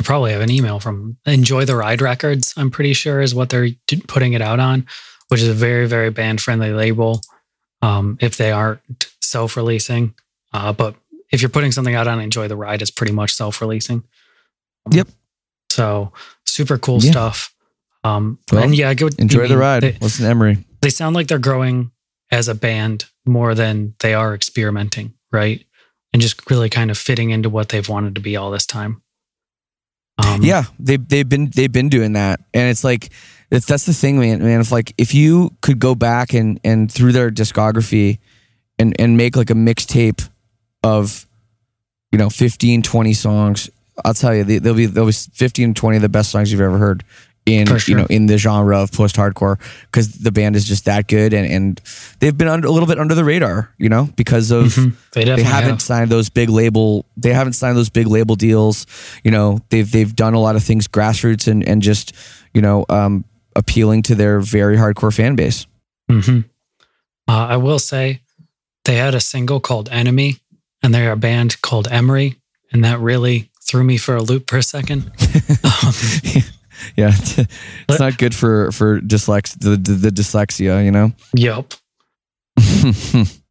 [0.00, 2.54] I probably have an email from Enjoy the Ride Records.
[2.56, 3.68] I'm pretty sure is what they're
[4.08, 4.86] putting it out on,
[5.28, 7.20] which is a very very band friendly label.
[7.82, 8.80] Um, if they aren't
[9.20, 10.14] self releasing,
[10.52, 10.94] uh, but
[11.30, 14.02] if you're putting something out on Enjoy the Ride, it's pretty much self releasing.
[14.90, 15.08] Yep.
[15.70, 16.12] So
[16.46, 17.10] super cool Yeah.
[17.10, 17.54] stuff.
[18.04, 19.82] Um, Well, and yeah, go Enjoy the mean, ride.
[19.82, 20.64] they- Listen Emery.
[20.82, 21.90] they sound like they're growing
[22.34, 25.64] as a band more than they are experimenting, right?
[26.12, 29.02] And just really kind of fitting into what they've wanted to be all this time.
[30.18, 33.10] Um, yeah, they they've been they've been doing that, and it's like
[33.50, 34.40] that's the thing, man.
[34.42, 38.18] Man, if like if you could go back and and through their discography,
[38.78, 40.28] and and make like a mixtape
[40.84, 41.26] of,
[42.12, 43.70] you know, 15, 20 songs,
[44.04, 46.60] I'll tell you, they- they'll be they'll be 15, 20 of the best songs you've
[46.60, 47.02] ever heard
[47.46, 47.78] in sure.
[47.86, 51.34] you know in the genre of post hardcore because the band is just that good,
[51.34, 51.80] and and
[52.20, 54.94] they've been under, a little bit under the radar, you know, because of mhm.
[55.12, 55.82] they they haven't have.
[55.82, 58.86] signed those big label they haven't signed those big label deals
[59.22, 62.12] you know they've they've done a lot of things grassroots and and just
[62.52, 63.24] you know um
[63.56, 65.66] appealing to their very hardcore fan base
[66.10, 66.44] Mhm.
[67.26, 68.20] Uh, I will say
[68.84, 70.36] they had a single called Enemy,
[70.82, 72.36] and they're a band called Emery,
[72.72, 75.10] and that really threw me for a loop for a second.
[75.64, 75.94] Um,
[76.96, 77.12] yeah
[77.88, 81.74] it's not good for for dyslex the, the, the dyslexia you know yep.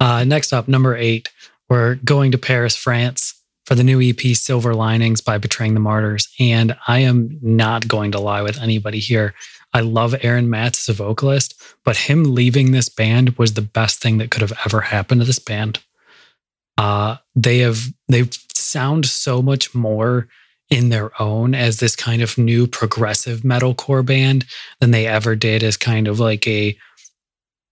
[0.00, 1.28] Uh, next up, number eight,
[1.68, 3.34] we're going to Paris, France
[3.66, 6.28] for the new EP Silver Linings by Betraying the Martyrs.
[6.40, 9.34] And I am not going to lie with anybody here.
[9.72, 14.02] I love Aaron Matts as a vocalist, but him leaving this band was the best
[14.02, 15.78] thing that could have ever happened to this band.
[16.76, 17.78] Uh, they have
[18.08, 20.28] they sound so much more
[20.70, 24.46] in their own as this kind of new progressive metalcore band
[24.78, 26.76] than they ever did as kind of like a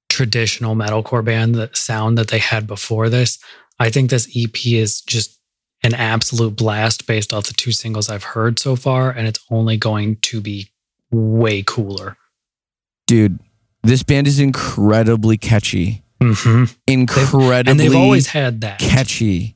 [0.08, 3.38] traditional metalcore band the sound that they had before this.
[3.78, 5.38] I think this EP is just
[5.84, 9.76] an absolute blast based off the two singles I've heard so far, and it's only
[9.76, 10.68] going to be
[11.12, 12.16] way cooler.
[13.06, 13.38] Dude,
[13.84, 16.02] this band is incredibly catchy.
[16.20, 16.64] Mm-hmm.
[16.88, 18.80] Incredibly And they've always had that.
[18.80, 19.54] catchy.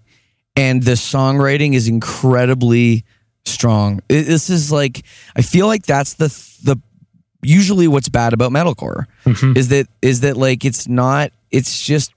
[0.54, 3.04] And the songwriting is incredibly
[3.44, 4.00] strong.
[4.08, 5.02] It- this is like
[5.36, 6.28] I feel like that's the
[6.64, 6.76] the
[7.42, 9.56] usually what's bad about metalcore Mhm.
[9.56, 12.12] is that is that like it's not it's just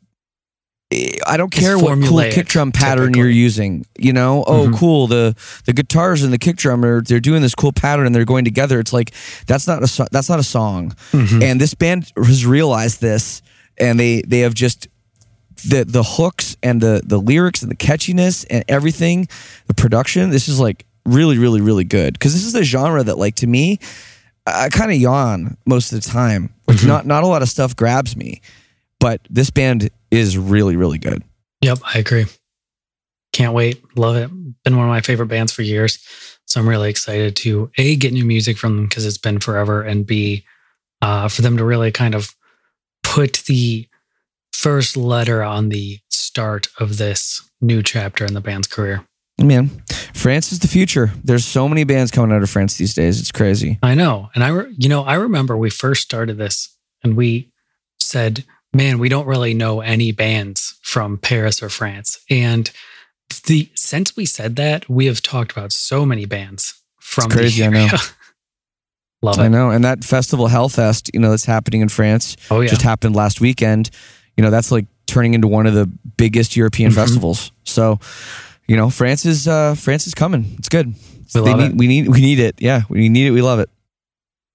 [1.26, 3.20] I don't care what cool kick drum pattern typically.
[3.22, 3.86] you're using.
[3.98, 4.78] You know, oh Mhm.
[4.78, 5.36] cool the
[5.66, 8.46] the guitars and the kick drum are they're doing this cool pattern and they're going
[8.46, 8.80] together.
[8.80, 9.12] It's like
[9.48, 10.94] that's not a that's not a song.
[11.12, 11.42] Mhm.
[11.44, 13.42] And this band has realized this,
[13.80, 14.88] and they they have just
[15.66, 19.28] the the hooks and the the lyrics and the catchiness and everything,
[19.66, 20.30] the production.
[20.30, 23.48] This is like really really really good because this is the genre that like to
[23.48, 23.80] me,
[24.46, 26.54] I kind of yawn most of the time.
[26.68, 26.88] Like Mhm.
[26.88, 28.42] not not a lot of stuff grabs me,
[29.00, 31.24] but this band is really really good.
[31.62, 32.26] Yep, I agree.
[33.34, 33.84] Can't wait.
[33.98, 34.30] Love it.
[34.64, 36.00] Been one of my favorite bands for years.
[36.46, 39.82] So I'm really excited to A, get new music from them because it's been forever,
[39.82, 40.46] and B,
[41.02, 42.34] uh, for them to really kind of
[43.04, 43.88] put the
[44.54, 49.04] first letter on the start of this new chapter in the band's career.
[49.38, 49.70] Man,
[50.14, 51.12] France is the future.
[51.24, 53.20] There's so many bands coming out of France these days.
[53.20, 53.78] It's crazy.
[53.84, 54.30] I know.
[54.34, 57.52] And I, re- you know, I remember we first started this and we
[58.00, 62.18] said, man, we don't really know any bands from Paris or France.
[62.30, 62.72] And
[63.48, 67.62] the since we said that, we have talked about so many bands from It's crazy,
[67.62, 67.80] the I know.
[67.80, 67.98] area.
[69.22, 69.70] Love I know.
[69.72, 72.38] And that festival Hellfest, you know, that's happening in France.
[72.50, 72.70] Oh yeah.
[72.70, 73.90] just happened last weekend.
[74.38, 76.96] You know, that's like turning into one of the biggest European Mhm.
[76.96, 77.52] festivals.
[77.64, 78.00] So,
[78.68, 80.56] you know, France is uh France is coming.
[80.58, 80.94] It's good.
[81.34, 81.76] We love need, it.
[81.78, 82.56] We need we need it.
[82.60, 83.32] Yeah, we need it.
[83.32, 83.70] We love it.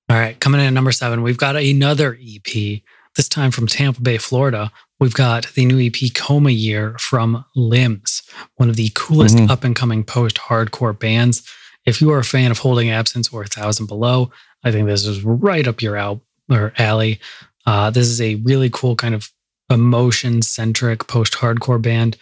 [0.08, 2.82] All right, coming in at number seven, we've got another EP,
[3.16, 4.72] this time from Tampa Bay, Florida.
[4.98, 8.22] We've got the new EP Coma Year from Limbs,
[8.56, 9.50] one of the coolest Mhm.
[9.50, 11.42] up and coming post hardcore bands.
[11.86, 14.30] If you are a fan of Holding Absence or A Thousand Below,
[14.64, 17.20] I think this is right up your al- or alley.
[17.64, 19.30] Uh, this is a really cool kind of
[19.70, 22.16] emotion centric post hardcore band.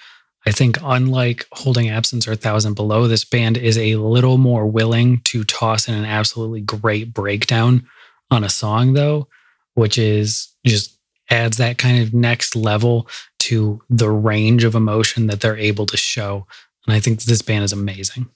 [0.48, 5.20] I think, unlike Holding Absence or Thousand Below, this band is a little more willing
[5.24, 7.86] to toss in an absolutely great breakdown
[8.30, 9.28] on a song, though,
[9.74, 13.06] which is just adds that kind of next level
[13.40, 16.46] to the range of emotion that they're able to show.
[16.86, 18.30] And I think this band is amazing.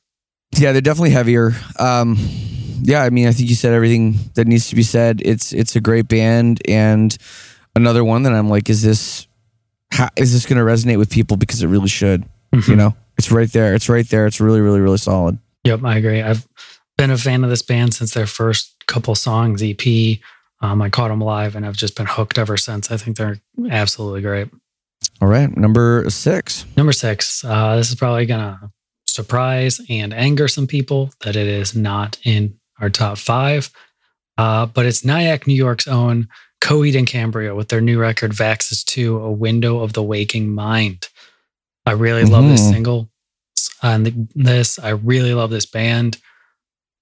[0.54, 1.52] Yeah, they're definitely heavier.
[1.78, 2.18] Um
[2.84, 5.22] yeah, I mean, I think you said everything that needs to be said.
[5.24, 7.16] It's it's a great band and
[7.74, 9.26] another one that I'm like is this
[9.92, 12.24] how, is this going to resonate with people because it really should,
[12.66, 12.96] you know?
[13.18, 13.74] It's right there.
[13.74, 14.26] It's right there.
[14.26, 15.38] It's really really really solid.
[15.64, 16.22] Yep, I agree.
[16.22, 16.46] I've
[16.96, 20.18] been a fan of this band since their first couple songs, EP.
[20.60, 22.90] Um, I caught them live and I've just been hooked ever since.
[22.90, 23.38] I think they're
[23.70, 24.48] absolutely great.
[25.20, 26.66] All right, number 6.
[26.76, 28.70] Number six, uh, this is probably going to
[29.06, 33.70] surprise and anger some people that it is not in our top five.
[34.38, 36.28] Uh, but it's Nyack, New York's own
[36.62, 41.08] Coheed and Cambria with their new record, Vaxis 2, A Window of the Waking Mind.
[41.84, 42.70] I really love this Mhm.
[42.70, 43.10] single.
[43.82, 46.18] And this, I really love this band.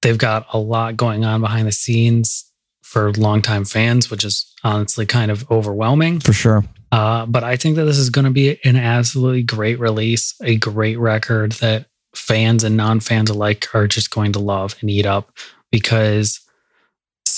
[0.00, 2.46] They've got a lot going on behind the scenes
[2.82, 6.20] for longtime fans, which is honestly kind of overwhelming.
[6.20, 6.64] For sure.
[6.90, 10.56] Uh, but I think that this is going to be an absolutely great release, a
[10.56, 15.06] great record that fans and non fans alike are just going to love and eat
[15.06, 15.30] up
[15.70, 16.40] because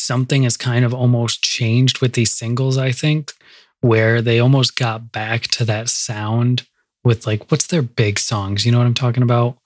[0.03, 3.33] something has kind of almost changed with these singles, I think,
[3.81, 6.67] where they almost got back to that sound
[7.05, 8.65] with like, what's their big songs?
[8.65, 9.59] You know what I'm talking about?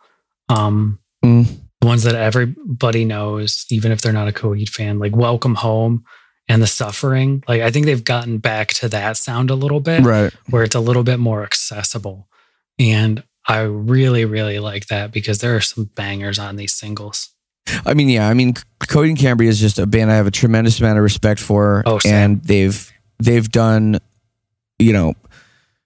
[0.48, 1.46] Um, Mm.
[1.80, 6.04] the ones that everybody knows, even if they're not a Coheed fan, like Welcome Home
[6.48, 7.42] and The Suffering.
[7.48, 10.32] Like, I think they've gotten back to that sound a little bit Right.
[10.50, 12.28] where it's a little bit more accessible.
[12.78, 17.30] And I really, really like that because there are some bangers on these singles.
[17.84, 18.28] I mean, yeah.
[18.28, 21.02] I mean, Coheed and Cambria is just a band I have a tremendous amount of
[21.02, 23.98] respect for, Oh, and they've they've done,
[24.78, 25.14] you know,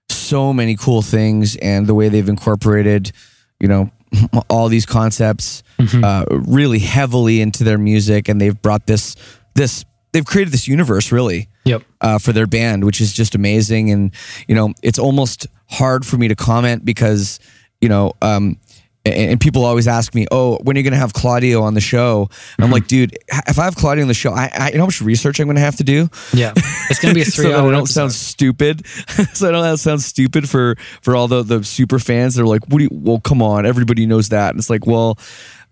[0.09, 3.11] so many cool things, and the way they've incorporated,
[3.59, 3.89] you know,
[4.49, 6.03] all these concepts Mhm.
[6.03, 9.15] uh, really heavily into their music, and they've brought this
[9.55, 11.83] this they've created this universe really Yep.
[12.01, 13.89] uh, for their band, which is just amazing.
[13.91, 14.11] And
[14.47, 17.39] you know, it's almost hard for me to comment because
[17.81, 18.57] you know, um,
[19.05, 21.81] and, people always ask me, "Oh, when are you going to have Claudio on the
[21.81, 24.73] show?" And I'm like, "Dude, if I have Claudio on the show, I, I you
[24.75, 26.53] know how much research I'm going to have to do." Yeah.
[26.89, 27.45] It's going to be a three.
[27.45, 28.85] so that I hour don't sound stupid.
[29.33, 32.35] so I don't sound stupid for for all the the super fans.
[32.35, 32.89] They're like, "What do you?
[32.91, 35.17] Well, come on, everybody knows that." And it's like, well,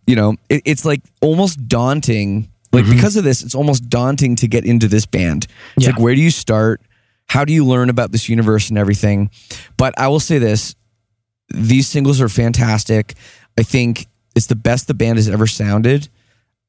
[0.07, 2.49] you know, it, it's like almost daunting.
[2.71, 2.95] Like Mhm.
[2.95, 5.47] because of this, it's almost daunting to get into this band.
[5.75, 5.91] It's Yeah.
[5.93, 6.81] like, where do you start?
[7.27, 9.29] How do you learn about this universe and everything?
[9.77, 10.75] But I will say this:
[11.49, 13.15] these singles are fantastic.
[13.57, 16.07] I think it's the best the band has ever sounded.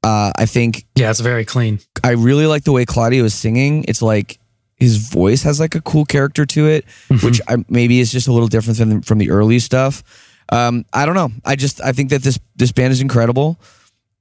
[0.03, 1.79] Uh, I think Yeah, it's very clean.
[2.03, 3.85] I really like the way Claudio is singing.
[3.87, 4.39] It's like
[4.77, 6.87] his voice has like a cool character to it,
[7.23, 10.03] which I, maybe is just a little different than from the early stuff.
[10.51, 11.31] Um, I don't know.
[11.45, 13.61] I just I think that this this band is incredible,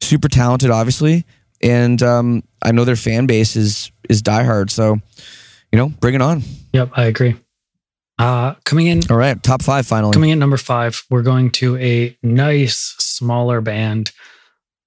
[0.01, 1.25] super talented, obviously,
[1.61, 4.69] and um, I know their fan base is is diehard.
[4.69, 4.97] So,
[5.71, 6.43] you know, bring it on.
[6.73, 7.35] Yep, I agree.
[8.19, 10.13] Uh, coming in All right, top five finally.
[10.13, 14.11] Coming in number five, we're going to a nice smaller band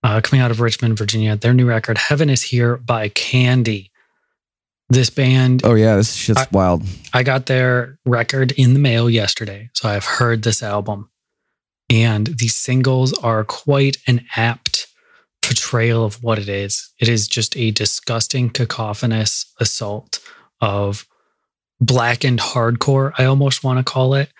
[0.02, 1.34] uh, coming out of Richmond, Virginia.
[1.36, 3.90] Their new record, Heaven is Here by Candy.
[4.90, 6.82] This band, oh yeah, this shit's I- wild.
[7.14, 9.70] I got their record in the mail yesterday.
[9.72, 11.08] So I've heard this album.
[11.88, 14.86] And these singles are quite an apt
[15.42, 16.92] portrayal of what it is.
[17.00, 20.20] It is just a disgusting, cacophonous assault
[20.60, 21.06] of
[21.82, 24.30] blackened hardcore, I almost want to call it,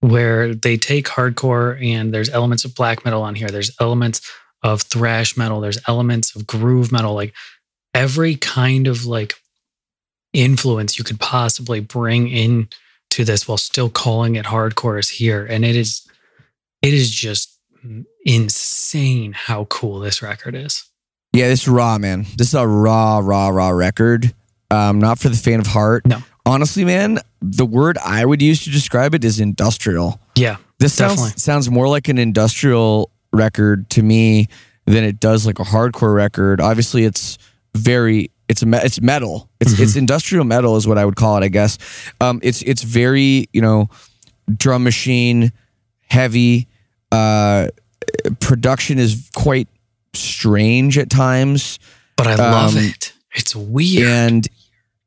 [0.00, 3.48] where they take hardcore and there's elements of black metal on here.
[3.48, 4.20] There's elements
[4.62, 5.60] of thrash metal.
[5.60, 7.14] There's elements of groove metal.
[7.14, 7.34] Like
[7.92, 9.34] every kind of like
[10.32, 12.68] influence you could possibly bring in
[13.10, 15.44] to this while still calling it hardcore is here.
[15.44, 16.06] And it is,
[16.82, 17.58] it is just
[18.24, 20.84] insane how cool this record is.
[21.32, 22.26] Yeah, this is raw, man.
[22.36, 24.34] This is a raw, raw, raw record.
[24.70, 26.06] Um, not for the faint of heart.
[26.06, 26.22] No.
[26.46, 30.20] Honestly, man, the word I would use to describe it is industrial.
[30.36, 30.56] Yeah.
[30.78, 31.40] This sounds Definitely.
[31.40, 34.46] sounds more like an industrial record to me
[34.86, 36.60] than it does like a hardcore record.
[36.60, 37.36] Obviously, it's
[37.74, 39.50] very it's it's metal.
[39.60, 39.82] It's Mm-hmm.
[39.82, 41.42] it's industrial metal is what I would call it.
[41.44, 41.78] I guess.
[42.20, 43.88] Um, it's it's very you know
[44.56, 45.52] drum machine
[46.08, 46.68] heavy.
[47.10, 47.68] Uh,
[48.40, 49.68] production is quite
[50.14, 51.78] strange at times
[52.16, 53.12] But I love Um, it.
[53.34, 54.08] It's weird.
[54.08, 54.48] and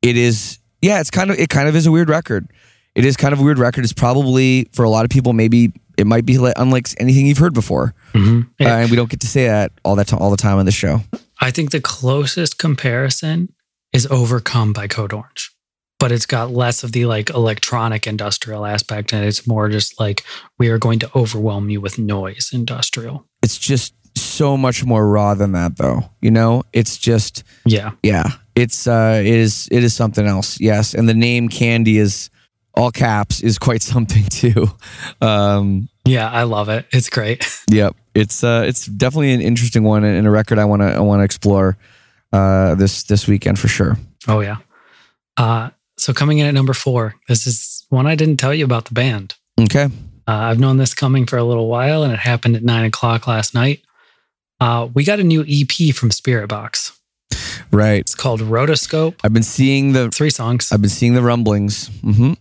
[0.01, 2.47] it is yeah it's kind of it kind of is a weird record.
[2.95, 3.83] It is kind of a weird record.
[3.83, 7.37] It's probably for a lot of people maybe it might be li- unlike anything you've
[7.37, 7.93] heard before.
[8.13, 8.43] Mhm.
[8.59, 10.71] uh, and we don't get to say that all that all the time on the
[10.71, 11.01] show.
[11.39, 13.49] I think the closest comparison
[13.93, 15.51] is overcome by Code Orange,
[15.99, 20.23] but it's got less of the like electronic industrial aspect, and it's more just like
[20.57, 23.25] we are going to overwhelm you with noise industrial.
[23.43, 26.63] it's just so much more raw than that though you know?
[26.73, 28.23] It's just Yeah, yeah
[28.59, 32.29] it's uh it is it is something else yes and the name candy is
[32.75, 34.67] all caps is quite something too
[35.21, 36.87] um yeah, I love it.
[36.91, 37.45] It's great.
[37.69, 40.99] Yep, it's uh, it's definitely an interesting one and a record I want to I
[41.01, 41.77] want to explore
[42.33, 43.95] uh, this this weekend for sure.
[44.27, 44.57] Oh yeah.
[45.37, 48.85] Uh, so coming in at number four, this is one I didn't tell you about
[48.85, 49.35] the band.
[49.59, 49.85] Okay,
[50.27, 53.27] Uh, I've known this coming for a little while, and it happened at nine o'clock
[53.27, 53.81] last night.
[54.59, 56.97] Uh, we got a new EP from Spiritbox.
[57.71, 58.01] Right.
[58.01, 59.15] It's called Rotoscope.
[59.23, 60.71] I've been seeing the Three songs.
[60.71, 61.87] I've been seeing the rumblings.
[62.01, 62.33] hmm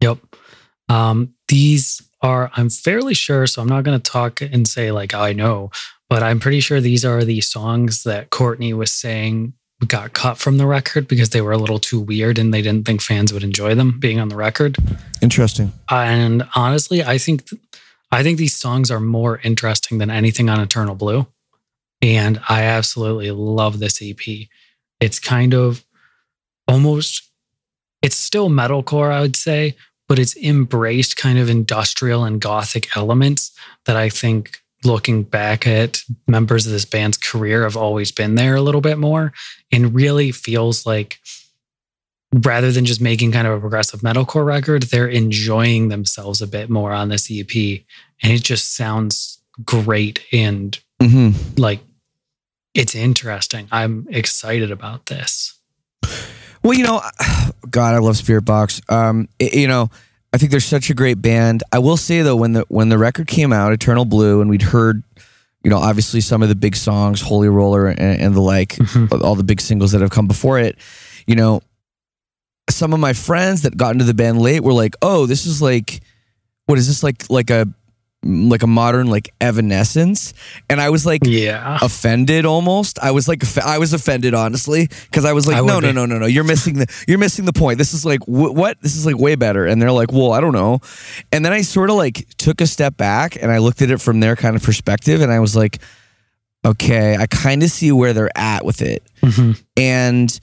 [0.00, 0.18] Yep.
[0.88, 5.14] Um, these are, I'm fairly sure, so I'm not going to talk and say like
[5.14, 5.70] I know,
[6.10, 9.54] but I'm pretty sure these are the songs that Courtney was saying
[9.86, 12.86] got cut from the record because they were a little too weird and they didn't
[12.86, 14.76] think fans would enjoy them being on the record.
[15.20, 15.72] Interesting.
[15.90, 17.48] And honestly, I think
[18.10, 21.26] I think these songs are more interesting than anything on Eternal Blue.
[22.02, 24.48] And I absolutely love this EP.
[25.00, 25.84] It's kind of
[26.68, 27.30] almost
[28.02, 29.76] it's still metalcore, I would say,
[30.08, 33.52] but it's embraced kind of industrial and gothic elements
[33.86, 38.56] that I think looking back at members of this band's career have always been there
[38.56, 39.32] a little bit more
[39.70, 41.20] and really feels like
[42.34, 46.68] rather than just making kind of a progressive metalcore record, they're enjoying themselves a bit
[46.68, 47.54] more on this EP.
[48.22, 51.80] And it just sounds great and hmm like
[52.74, 53.68] it's interesting.
[53.70, 55.58] I'm excited about this.
[56.62, 57.02] Well, you know,
[57.70, 58.90] God, I love Spiritbox.
[58.92, 59.90] Um, it- you know,
[60.32, 61.62] I think they're such a great band.
[61.72, 64.62] I will say though, when the when the record came out, Eternal Blue, and we'd
[64.62, 65.02] heard,
[65.62, 68.78] you know, obviously some of the big songs, Holy Roller, and, and the like,
[69.22, 70.78] all the big singles that have come before it.
[71.26, 71.60] You know,
[72.70, 75.60] some of my friends that got into the band late were like, "Oh, this is
[75.60, 76.00] like,
[76.64, 77.28] what is this like?
[77.28, 77.66] Like a
[78.24, 80.32] like a modern like Evanescence?"
[80.70, 81.78] And I was like, Yeah.
[81.82, 82.98] offended almost.
[83.00, 85.92] I was like, I was offended honestly because I was like, I no, no, be.
[85.92, 86.26] no, no, no.
[86.26, 87.78] You're missing the, you're missing the point.
[87.78, 88.80] This is like, wh- what?
[88.80, 89.66] This is like way better.
[89.66, 90.80] And they're like, well, I don't know.
[91.32, 94.00] And then I sort of like took a step back and I looked at it
[94.00, 95.78] from their kind of perspective, and I was like,
[96.64, 99.02] okay, I kind of see where they're at with it.
[99.22, 99.60] Mhm.
[99.76, 100.40] And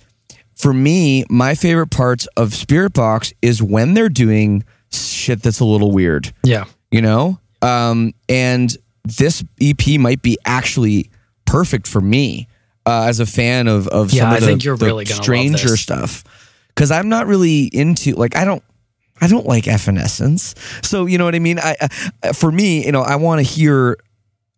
[0.55, 5.91] for me, my favorite parts of Spiritbox is when they're doing shit that's a little
[5.91, 6.65] weird Yeah.
[6.91, 11.09] you know um and this ep might be actually
[11.45, 12.47] perfect for me
[12.85, 15.05] uh, as a fan of of Yeah, some of I the, think you're the really
[15.05, 16.23] stranger stuff
[16.69, 18.63] because i'm not really into like i don't
[19.21, 20.55] I don't like Evanescence.
[20.81, 21.59] So you know what I mean.
[21.59, 21.75] I,
[22.23, 23.97] I for me, you know, I want to hear,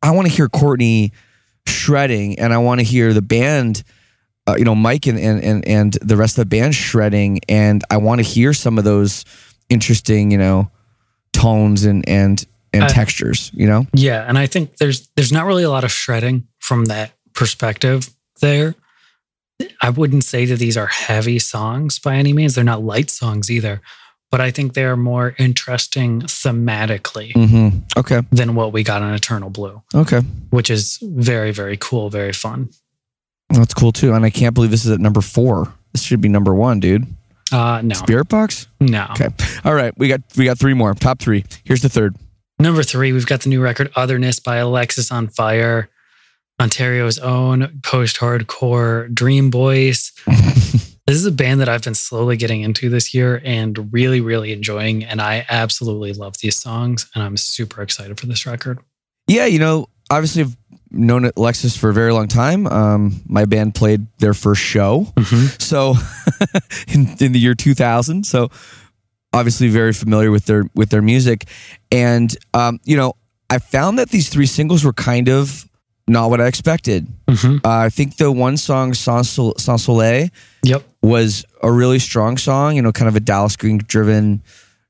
[0.03, 1.11] I want to hear Courtney
[1.67, 3.83] shredding, and I want to hear the band.
[4.47, 7.83] Uh, you know, Mike and, and and and the rest of the band shredding, and
[7.89, 9.25] I want to hear some of those
[9.69, 10.69] interesting, you know,
[11.33, 13.51] tones and and and I- textures.
[13.53, 16.85] You know, Yeah, and I think there's there's not really a lot of shredding from
[16.85, 18.09] that perspective
[18.41, 18.75] there.
[19.81, 22.55] I wouldn't say that these are heavy songs by any means.
[22.55, 23.81] They're not light songs either,
[24.31, 27.79] but I think they are more interesting thematically mm-hmm.
[27.97, 32.33] okay, than what we got on Eternal Blue, okay, which is very very cool, very
[32.33, 32.69] fun.
[33.49, 34.13] that's cool too.
[34.13, 35.73] And I can't believe this is at number four.
[35.93, 37.05] This should be number one, dude.
[37.51, 37.95] Uh no.
[37.95, 38.67] Spiritbox.
[38.79, 39.07] No.
[39.11, 39.27] Okay.
[39.65, 39.93] All right.
[39.97, 40.93] We got we got three more.
[40.95, 41.43] Top three.
[41.65, 42.15] Here's the third.
[42.61, 45.87] Number three, we've got the new record Otherness by Alexisonfire,
[46.61, 50.11] Ontario's own post hardcore Dream Boys.
[50.27, 54.53] this is a band that I've been slowly getting into this year and really, really
[54.53, 55.03] enjoying.
[55.03, 57.09] And I absolutely love these songs.
[57.15, 58.77] And I'm super excited for this record.
[59.25, 60.55] Yeah, you know, obviously I've
[60.91, 62.67] known Alexis for a very long time.
[62.67, 65.07] Um, my band played their first show,
[65.57, 65.95] so
[66.89, 68.23] in, in the year 2000.
[68.23, 68.51] So
[69.33, 71.45] obviously very familiar with their with their music,
[71.91, 73.13] and um, you know,
[73.49, 75.67] I found that these three singles were kind of
[76.07, 77.07] not what I expected.
[77.27, 77.57] Mhm.
[77.63, 80.29] Uh, I think the one song Sans, Sol- Sans Soleil
[80.63, 80.83] Yep.
[81.01, 84.41] was a really strong song, you know, kind of a Dallas Green driven,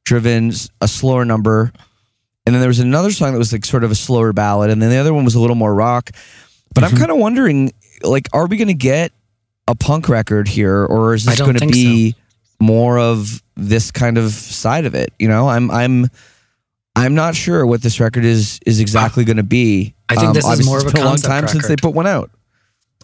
[0.06, 1.72] driven, a slower number.
[2.46, 4.72] And then there was another song that was like sort of a slower ballad.
[4.72, 6.10] And then the other one was a little more rock.
[6.74, 6.96] But Mm-hmm.
[6.96, 7.72] I'm kind of wondering,
[8.02, 9.12] like, are we going to get
[9.68, 12.16] a punk record here or is this going to be
[12.60, 15.14] more of this kind of side of it?
[15.20, 16.08] You know, I'm, I'm,
[16.96, 19.96] I'm not sure what this record is is exactly going to be.
[20.10, 21.76] I think um, this is more of it's a been a long time since they
[21.76, 22.30] put one out.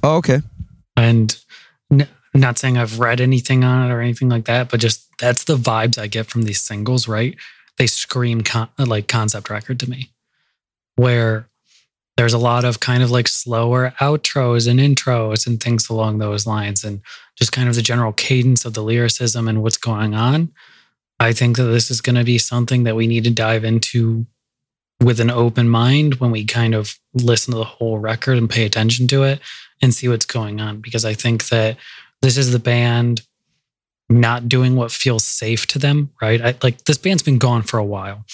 [0.04, 0.42] Oh, okay.
[0.98, 1.36] And
[1.92, 5.46] n- not saying I've read anything on it or anything like that, but just that's
[5.46, 7.36] the vibes I get from these singles, right?
[7.78, 10.12] They scream con- like concept record to me,
[10.96, 11.48] where
[12.18, 16.46] there's a lot of kind of like slower outros and intros and things along those
[16.46, 17.02] lines, and
[17.36, 20.52] just kind of the general cadence of the lyricism and what's going on.
[21.20, 24.26] I think that this is going to be something that we need to dive into
[25.02, 28.66] with an open mind when we kind of listen to the whole record and pay
[28.66, 29.40] attention to it
[29.82, 31.78] and see what's going on because I think that
[32.22, 33.22] this is the band
[34.10, 36.42] not doing what feels safe to them, right?
[36.42, 38.26] I, like this band's been gone for a while.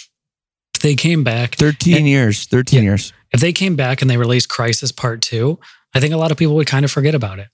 [0.83, 2.45] They came back, 13 And- years.
[2.45, 2.89] 13 Yeah.
[2.91, 3.13] years.
[3.33, 5.57] if they came back and they released Crisis Part 2,
[5.95, 7.47] I think a lot of people would kind of forget about it.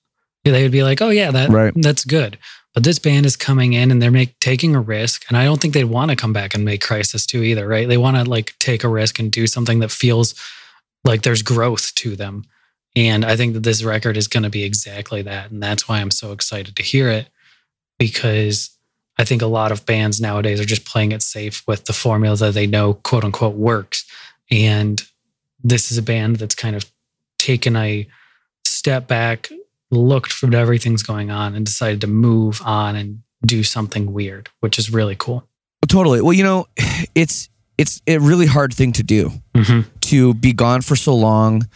[0.44, 1.72] They would be like, "Oh yeah, that Right.
[1.76, 2.38] that's good."
[2.74, 5.62] But this band is coming in and they're make, taking a risk, and I don't
[5.62, 7.88] think they'd want to come back and make Crisis 2 either, right?
[7.88, 10.36] They want to like take a risk and do something that feels
[11.06, 12.44] like there's growth to them.
[12.96, 16.02] And I think that this record is going to be exactly that, and that's why
[16.02, 17.28] I'm so excited to hear it
[17.98, 18.72] because
[19.20, 22.38] I think a lot of bands nowadays are just playing it safe with the formula
[22.38, 24.06] that they know quote unquote works.
[24.50, 25.02] And
[25.62, 26.90] this is a band that's kind of
[27.38, 28.08] taken a
[28.64, 29.50] step back,
[29.92, 34.80] looked from everything's going on, and decided to move on and do something weird, which
[34.80, 35.46] is really cool.
[35.88, 36.22] Totally.
[36.22, 36.68] Well, you know,
[37.14, 39.82] it's it's a really hard thing to do Mm-hmm.
[40.02, 41.68] to be gone for so long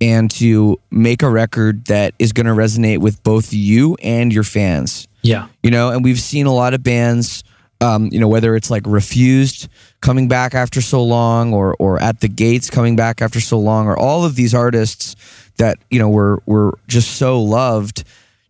[0.00, 4.44] and to make a record that is going to resonate with both you and your
[4.44, 5.08] fans.
[5.22, 5.48] Yeah.
[5.62, 7.44] You know, and we've seen a lot of bands
[7.82, 9.68] um, you know, whether it's like refused
[10.00, 13.88] coming back after so long or or at the gates coming back after so long
[13.88, 15.16] or all of these artists
[15.56, 18.04] that, you know, were were just so loved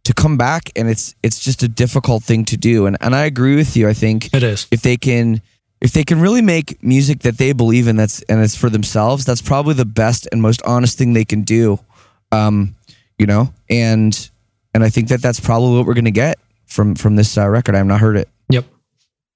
[0.04, 2.84] to come back and it's it's just a difficult thing to do.
[2.84, 3.88] And and I agree with you.
[3.88, 4.66] I think It is.
[4.70, 5.40] if they can
[5.80, 9.24] if they can really make music that they believe in that's and it's for themselves
[9.24, 11.80] that's probably the best and most honest thing they can do
[12.30, 12.76] um
[13.18, 14.30] you know and
[14.74, 16.38] and i think that that's probably what we're going to get
[16.72, 18.64] from from this uh, record i have not heard it Yep.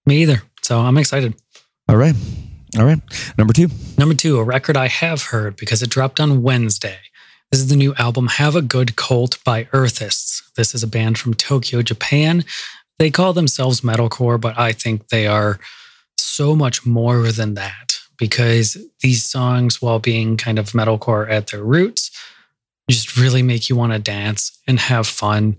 [0.05, 0.43] Me either.
[0.63, 1.35] So I'm excited.
[1.89, 2.15] all right
[2.79, 2.99] all right
[3.39, 3.69] number two
[3.99, 6.99] Number two, a record I have heard because it dropped on Wednesday.
[7.51, 10.43] This is the new album Have a Good Cult by Earthists.
[10.57, 12.45] This is a band from Tokyo, Japan.
[12.99, 15.59] They call themselves metalcore, but I think they are
[16.19, 21.65] so much more than that because these songs, while being kind of metalcore at their
[21.65, 22.11] roots,
[22.91, 25.57] just really make you want to dance and have fun.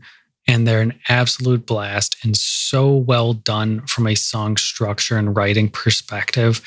[0.48, 5.70] And they're an absolute blast and so well done from a song structure and writing
[5.70, 6.62] perspective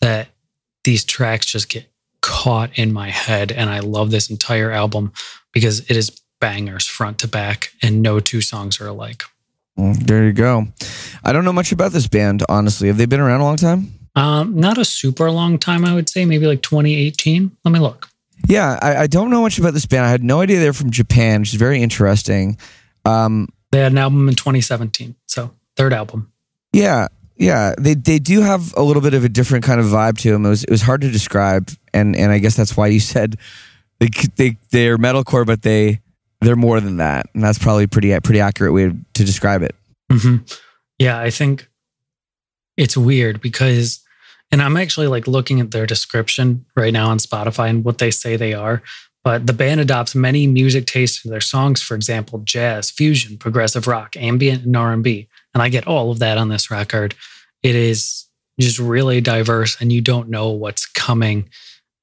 [0.00, 0.28] that
[0.84, 1.86] these tracks just get
[2.22, 3.52] caught in my head.
[3.52, 5.12] And I love this entire album
[5.52, 6.10] because it is
[6.40, 9.22] bangers front to back, and no two songs are alike.
[9.78, 10.66] Mm, there you go
[11.22, 13.92] i don't know much about this band honestly have they been around a long time
[14.14, 17.54] Um, not a super long time, I would say, maybe like 2018.
[17.62, 18.08] Let me look.
[18.48, 20.90] yeah I, I don't know much about this band i had no idea they're from
[20.90, 22.56] japan which is very interesting
[23.06, 26.32] um They had an album in 2017, so third album.
[26.72, 27.08] Yeah.
[27.38, 30.30] Yeah, they they do have a little bit of a different kind of vibe to
[30.32, 30.46] them.
[30.46, 33.36] It was it was hard to describe, and and I guess that's why you said
[34.00, 36.00] they they they're metalcore, but they
[36.40, 39.74] they're more than that, and that's probably pretty pretty accurate way to describe it.
[40.10, 40.36] hmm
[40.98, 41.68] Yeah, I think
[42.78, 44.00] it's weird because,
[44.50, 48.10] and I'm actually like looking at their description right now on Spotify and what they
[48.10, 48.82] say they are.
[49.26, 51.82] But the band adopts many music tastes in their songs.
[51.82, 55.26] For example, jazz, fusion, progressive rock, ambient, and R&B.
[55.52, 57.16] And I get all of that on this record.
[57.60, 58.26] It is
[58.60, 61.48] just really diverse, and you don't know what's coming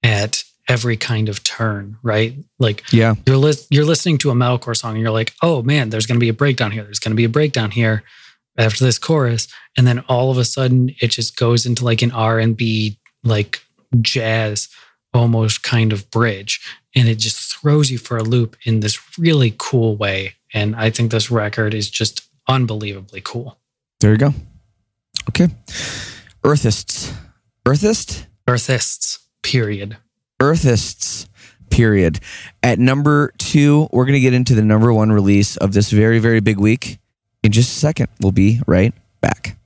[0.03, 2.35] at every kind of turn, right?
[2.59, 5.91] Like Yeah, you're lis- you're listening to a metalcore song and you're like, oh man,
[5.91, 6.83] there's going to be a breakdown here.
[6.83, 8.03] There's going to be a breakdown here
[8.57, 9.47] after this chorus,
[9.77, 12.97] and then all of a sudden it just goes into like an R and B
[13.23, 13.61] like
[14.01, 14.67] jazz
[15.13, 16.59] almost kind of bridge,
[16.95, 20.33] and it just throws you for a loop in this really cool way.
[20.53, 23.57] And I think this record is just unbelievably cool.
[24.01, 24.33] there you go.
[25.29, 25.47] Okay,
[26.43, 27.13] Earthists,
[27.65, 29.97] Earthist, Earthists, period.
[30.41, 31.27] Earthists.
[31.69, 32.19] Period.
[32.61, 36.39] At number two, we're gonna get into the number one release of this very very
[36.39, 36.99] big week
[37.41, 38.09] in just a second.
[38.21, 39.57] We'll be right back,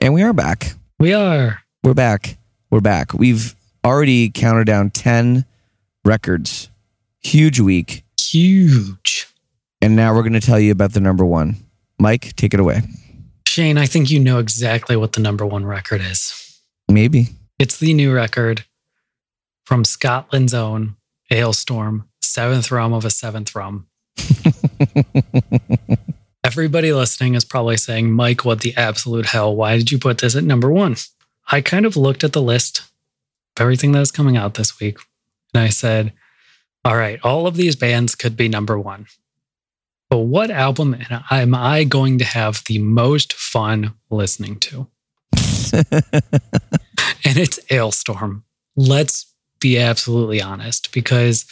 [0.00, 0.74] and we are back.
[0.98, 2.36] We are We're back.
[2.70, 3.14] We're back.
[3.14, 3.54] We've
[3.84, 5.44] already counted down 10
[6.04, 6.70] records.
[7.20, 8.04] Huge week.
[8.18, 9.26] huge.
[9.82, 11.56] And now we're going to tell you about the number one.
[11.98, 12.82] Mike, take it away.
[13.46, 16.60] Shane, I think you know exactly what the number one record is.
[16.88, 17.28] Maybe.
[17.58, 18.64] It's the new record
[19.64, 20.96] from Scotland's own
[21.30, 23.86] Alestorm, Seventh Rum of a Seventh Rum.
[26.44, 29.54] Everybody listening is probably saying, Mike, what the absolute hell?
[29.54, 30.96] Why did you put this at number one?
[31.50, 32.82] I kind of looked at the list
[33.60, 34.98] everything that is coming out this week
[35.54, 36.12] and I said,
[36.84, 39.06] all right, all of these bands could be number one.
[40.08, 40.96] But what album
[41.30, 44.88] am I going to have the most fun listening to?
[45.72, 48.42] and it's Alestorm.
[48.76, 51.46] Let's be absolutely honest because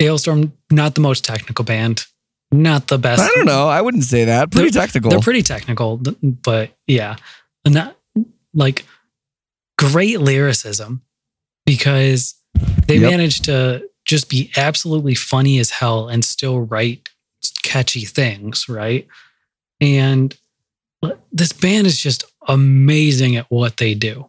[0.00, 2.04] Alestorm, not the most technical band,
[2.52, 3.22] not the best.
[3.22, 3.68] I don't know.
[3.68, 4.50] I wouldn't say that.
[4.50, 5.10] Pretty technical.
[5.10, 7.16] They're pretty technical, but yeah,
[7.64, 7.96] not
[8.52, 8.84] like
[9.78, 11.02] great lyricism
[11.70, 12.34] because
[12.88, 13.10] they Yep.
[13.10, 17.08] managed to just be absolutely funny as hell and still write
[17.62, 19.06] catchy things, right?
[19.80, 20.36] And
[21.32, 24.28] this band is just amazing at what they do,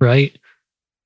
[0.00, 0.36] right?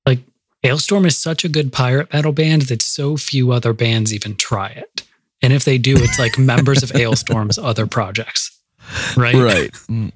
[0.07, 0.19] Like
[0.63, 4.69] Alestorm is such a good pirate metal band that so few other bands even try
[4.69, 5.03] it.
[5.43, 8.49] And if they do, it's like members of Alestorm's other projects,
[9.15, 9.35] right?
[9.35, 9.71] right.
[9.87, 10.11] Mm.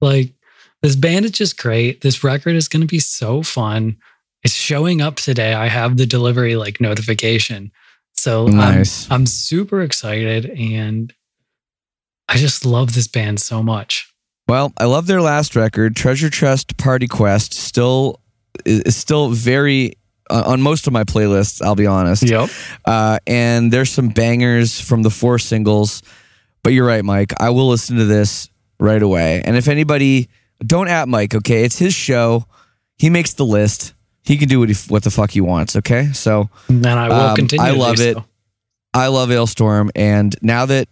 [0.00, 0.30] Like
[0.80, 2.00] this band is just great.
[2.00, 3.98] This record is going to be so fun.
[4.44, 5.52] It's showing up today.
[5.54, 7.72] I have the delivery like notification.
[8.12, 9.06] So Nice.
[9.10, 11.12] I'm, I'm super excited and
[12.28, 14.12] I just love this band so much.
[14.48, 17.52] Well, I love their last record, Treasure Chest Party Quest.
[17.52, 18.20] Still,
[18.64, 19.94] is still very
[20.30, 21.62] uh, on most of my playlists.
[21.62, 22.22] I'll be honest.
[22.22, 22.50] Yep.
[22.84, 26.02] Uh, and there's some bangers from the four singles.
[26.62, 27.32] But you're right, Mike.
[27.40, 28.48] I will listen to this
[28.80, 29.42] right away.
[29.44, 30.28] And if anybody,
[30.66, 31.34] don't at Mike.
[31.34, 32.46] Okay, it's his show.
[32.96, 33.94] He makes the list.
[34.24, 35.74] He can do what he, what the fuck he wants.
[35.76, 37.64] Okay, so And I will Um, continue.
[37.64, 38.14] I to do love it.
[38.14, 38.24] so.
[38.94, 40.88] I love Alestorm, and now that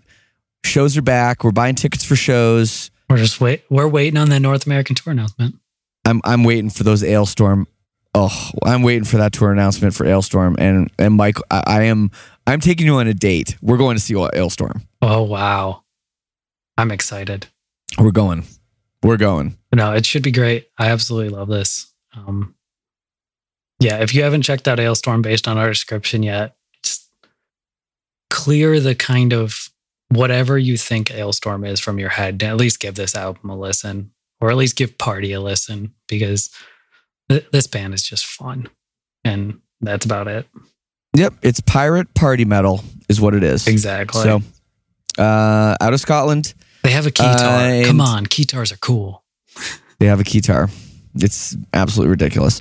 [0.65, 2.91] shows are back, we're buying tickets for shows.
[3.09, 3.63] We're just wait.
[3.71, 5.57] We're waiting on that North American tour announcement.
[6.05, 7.67] I'm I'm waiting for those Alestorm.
[8.15, 12.11] Oh, I'm waiting for that tour announcement for Alestorm, and and Mike, I, I am
[12.47, 13.57] I'm taking you on a date.
[13.61, 14.83] We're going to see Alestorm.
[15.03, 15.83] Oh wow,
[16.79, 17.47] I'm excited.
[17.99, 18.45] We're going.
[19.03, 19.57] We're going.
[19.75, 20.69] No, it should be great.
[20.79, 21.93] I absolutely love this.
[22.17, 22.55] Um,
[23.79, 27.11] yeah, if you haven't checked out Alestorm based on our description yet, just
[28.31, 29.69] clear the kind of
[30.09, 32.43] whatever you think Alestorm is from your head.
[32.43, 36.51] At least give this album a listen, or at least give Party a listen because
[37.29, 38.69] th- this band is just fun,
[39.25, 40.47] and that's about it.
[41.15, 43.67] Yep, it's pirate party metal is what it is.
[43.67, 44.23] Exactly.
[44.23, 44.43] So,
[45.19, 46.53] uh, out of Scotland,
[46.83, 47.83] they have a keytar.
[47.83, 49.25] Uh, Come on, keytars are cool.
[49.99, 50.69] they have a guitar.
[51.15, 52.61] It's absolutely ridiculous.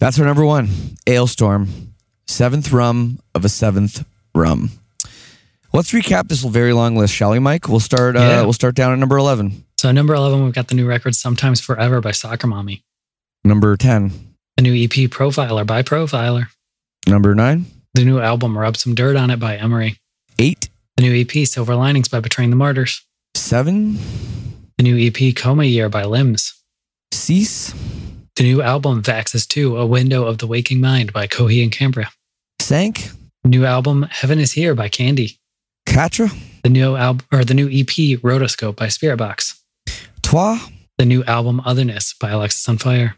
[0.00, 0.66] That's our number one,
[1.06, 1.68] Alestorm,
[2.26, 4.70] seventh rum of a seventh rum.
[5.72, 7.68] Let's recap this very long list, shall we, Mike?
[7.68, 8.16] We'll start.
[8.16, 8.42] Uh, Yeah.
[8.42, 9.64] We'll start down at number eleven.
[9.78, 12.82] So number eleven, we've got the new record "Sometimes Forever" by Soccer Mommy.
[13.44, 14.34] Number ten.
[14.56, 16.46] The new EP "Profiler" by Profiler.
[17.06, 17.66] Number nine.
[17.94, 19.98] The new album "Rub Some Dirt on It" by Emery.
[20.38, 20.68] Eight.
[20.96, 23.02] The new EP "Silver Linings" by Betraying the Martyrs.
[23.36, 23.98] Seven.
[24.78, 26.54] The new EP "Coma Year" by Limbs.
[27.12, 27.72] Cease.
[28.40, 32.10] The new album "Vaxis 2: A Window of the Waking Mind" by Coheed and Cambria.
[32.58, 33.10] Sank.
[33.44, 35.38] New album "Heaven Is Here" by Candy.
[35.86, 36.34] Katra.
[36.62, 39.60] The new album or the new EP "Rotoscope" by Spiritbox.
[40.22, 40.58] Toi?
[40.96, 43.12] The new album Otherness by Alexisonfire.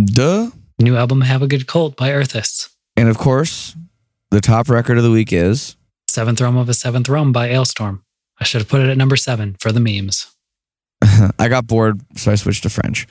[0.00, 0.52] Duh.
[0.78, 2.68] New album Have a Good Cult by Earthists.
[2.96, 3.74] And of course,
[4.30, 5.74] the top record of the week is
[6.06, 8.02] Seventh Realm of a Seventh Realm by Alestorm.
[8.38, 10.28] I should have put it at number seven for the memes.
[11.36, 13.08] I got bored, so I switched to French.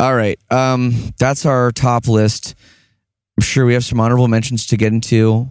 [0.00, 0.38] All right.
[0.50, 2.54] Um, that's our top list.
[3.36, 5.50] I'm sure we have some honorable mentions to get into.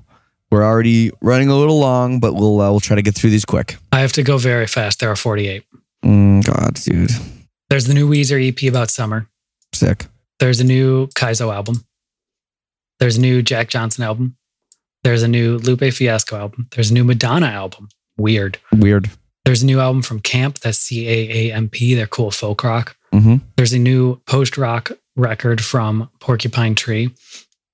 [0.50, 3.46] We're already running a little long, but we'll uh, we'll try to get through these
[3.46, 3.78] quick.
[3.92, 5.02] I have to go very fast.
[5.02, 5.64] There are 48.
[6.04, 7.12] Mm, God, dude,
[7.70, 9.28] There's the new Weezer EP about summer.
[9.72, 10.08] sick.
[10.40, 11.86] There's a new Kaizo album.
[12.98, 14.36] There's a new Jack Johnson album.
[15.04, 16.68] There's a new Lupe Fiasco album.
[16.72, 17.90] There's a new Madonna album.
[18.18, 18.58] Weird.
[18.74, 19.12] Weird.
[19.50, 20.60] There's a new album from Caamp.
[20.60, 21.96] That's C A A M P.
[21.96, 22.96] They're cool folk rock.
[23.12, 23.38] Mm-hmm.
[23.58, 27.10] There's a new post rock record from Porcupine Tree.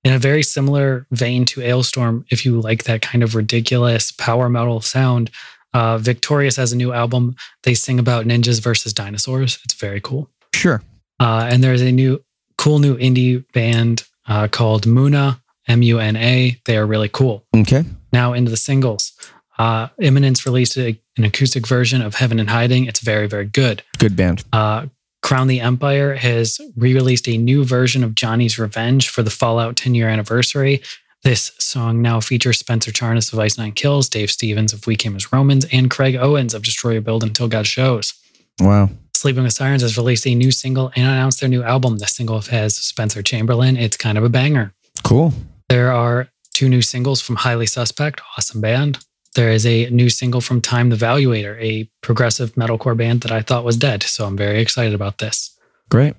[0.02, 4.48] In a very similar vein to Alestorm, if you like that kind of ridiculous power
[4.48, 5.30] metal sound,
[5.74, 7.36] uh, Victorious has a new album.
[7.64, 9.58] They sing about ninjas versus dinosaurs.
[9.62, 10.30] It's very cool.
[10.54, 10.82] Sure.
[11.20, 12.24] Uh, and there's a new
[12.56, 16.58] cool new indie band uh, called Muna, M U N A.
[16.64, 17.44] They are really cool.
[17.54, 17.84] Okay.
[18.14, 19.12] Now into the singles.
[19.58, 22.86] Uh, Imminence released a, an acoustic version of Heaven in Hiding.
[22.86, 23.82] It's very, very good.
[23.98, 24.44] Good band.
[24.52, 24.86] Uh,
[25.22, 29.76] Crown the Empire has re released a new version of Johnny's Revenge for the Fallout
[29.76, 30.82] 10 year anniversary.
[31.22, 35.16] This song now features Spencer Charnas of Ice Nine Kills, Dave Stephens of We Came
[35.16, 38.14] as Romans, and Craig Owens of Destroy Rebuild Until God Shows.
[38.60, 38.90] Wow.
[39.14, 41.98] Sleeping with Sirens has released a new single and announced their new album.
[41.98, 43.76] The single has Spencer Chamberlain.
[43.76, 44.72] It's kind of a banger.
[45.02, 45.32] Cool.
[45.68, 48.98] There are two new singles from Highly Suspect, awesome band.
[49.36, 53.42] There is a new single from Time the Valuator, a progressive metalcore band that I
[53.42, 54.02] thought was dead.
[54.02, 55.54] So I'm very excited about this.
[55.90, 56.14] Great.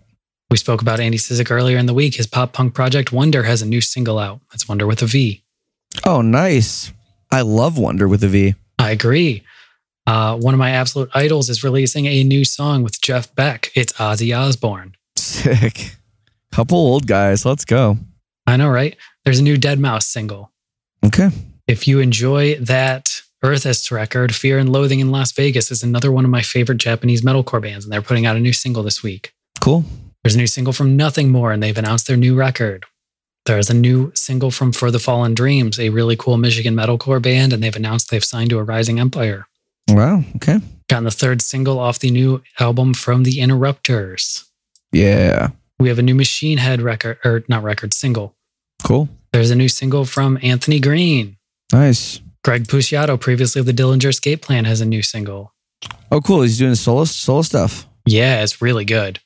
[0.51, 2.13] We spoke about Andy Cizek earlier in the week.
[2.13, 4.39] His pop punk project Wonder has a new single out.
[4.53, 5.43] It's Wonder with a V.
[6.05, 6.93] Oh, nice.
[7.31, 8.53] I love Wonder with a V.
[8.77, 9.43] I agree.
[10.05, 13.71] Uh, one of my absolute idols is releasing a new song with Jeff Beck.
[13.73, 14.95] It's Ozzy Osbourne.
[15.15, 15.95] Sick.
[16.51, 17.45] Couple old guys.
[17.45, 17.97] Let's go.
[18.45, 18.95] I know, right?
[19.25, 20.51] There's a new Deadmau5 single.
[21.03, 21.31] Okay.
[21.67, 26.23] If you enjoy that Earthist record, Fear and Loathing in Las Vegas is another one
[26.23, 29.33] of my favorite Japanese metalcore bands, and they're putting out a new single this week.
[29.59, 29.83] Cool.
[30.23, 32.85] There's a new single from Nothing More, and they've announced their new record.
[33.45, 37.51] There's a new single from For the Fallen Dreams, a really cool Michigan metalcore band,
[37.51, 39.45] and they've announced they've signed to Arising Empire.
[39.89, 40.23] Wow.
[40.37, 40.59] Okay.
[40.87, 44.45] Gotten the third single off the new album from the Interrupters.
[44.93, 45.49] Yeah.
[45.79, 48.35] We have a new Machine Head record, or not record, single.
[48.83, 49.09] Cool.
[49.33, 51.36] There's a new single from Anthony Green.
[51.71, 52.21] Nice.
[52.43, 55.53] Greg Puciato, previously of the Dillinger Escape Plan, has a new single.
[56.11, 56.41] Oh, cool.
[56.41, 57.87] He's doing solo solo stuff.
[58.05, 59.19] Yeah, it's really good.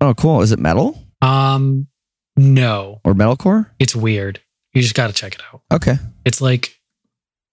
[0.00, 0.42] Oh, cool.
[0.42, 1.88] Is it metal Um,
[2.36, 3.70] no, or metalcore?
[3.80, 4.40] it's weird.
[4.74, 5.62] You just got to check it out.
[5.72, 5.96] Okay.
[6.24, 6.78] It's like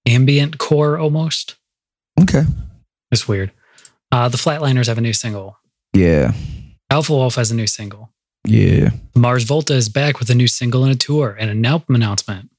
[0.05, 1.55] ambient core almost.
[2.21, 2.43] Okay.
[3.11, 3.51] It's weird.
[4.11, 5.57] Uh, the Flatliners have a new single.
[5.93, 6.33] Yeah.
[6.91, 8.11] Alpha Wolf has a new single.
[8.45, 8.91] Yeah.
[9.15, 12.51] Mars Volta is back with a new single and a tour and an album announcement.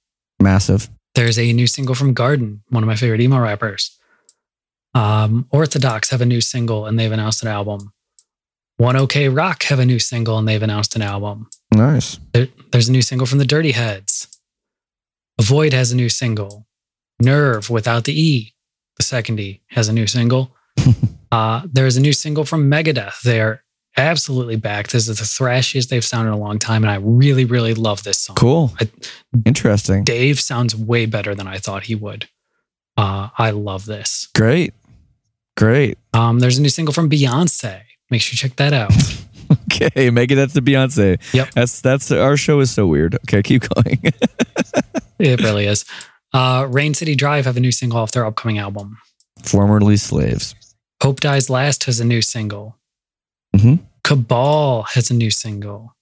[0.42, 0.90] Massive.
[1.16, 3.98] There's a new single from Guardin, one of my favorite emo rappers.
[4.94, 7.94] Um, Orthodox have a new single and they've announced an album.
[8.76, 11.48] One OK Rock have a new single and they've announced an album.
[11.72, 12.20] Nice.
[12.34, 14.28] There, there's a new single from the Dirty Heads.
[15.40, 16.66] Avoid has a new single.
[17.18, 18.54] Nerve without the E,
[18.98, 20.54] the second E, has a new single.
[21.32, 23.22] uh, there's a new single from Megadeth.
[23.22, 23.64] They're
[23.96, 24.88] absolutely back.
[24.88, 28.02] This is the thrashiest they've sounded in a long time, and I really, really love
[28.02, 28.36] this song.
[28.36, 28.72] Cool.
[28.80, 28.90] I-
[29.44, 30.04] Interesting.
[30.04, 32.28] Dave sounds way better than I thought he would.
[32.96, 34.28] Uh, I love this.
[34.34, 34.72] Great.
[35.56, 35.98] Great.
[36.14, 37.80] Um, there's a new single from Beyonce.
[38.10, 38.92] Make sure you check that out.
[39.72, 41.20] Okay, make it that's the Beyonce.
[41.32, 41.50] Yep.
[41.52, 43.14] That's that's our show is so weird.
[43.14, 44.00] Okay, keep going.
[45.20, 45.84] it really is.
[46.32, 48.98] Uh, Rain City Drive have a new single off their upcoming album.
[49.44, 50.56] Formerly slaves.
[51.00, 52.76] Hope Dies Last has a new single.
[53.54, 53.80] Mhm.
[54.04, 55.94] Cabal has a new single.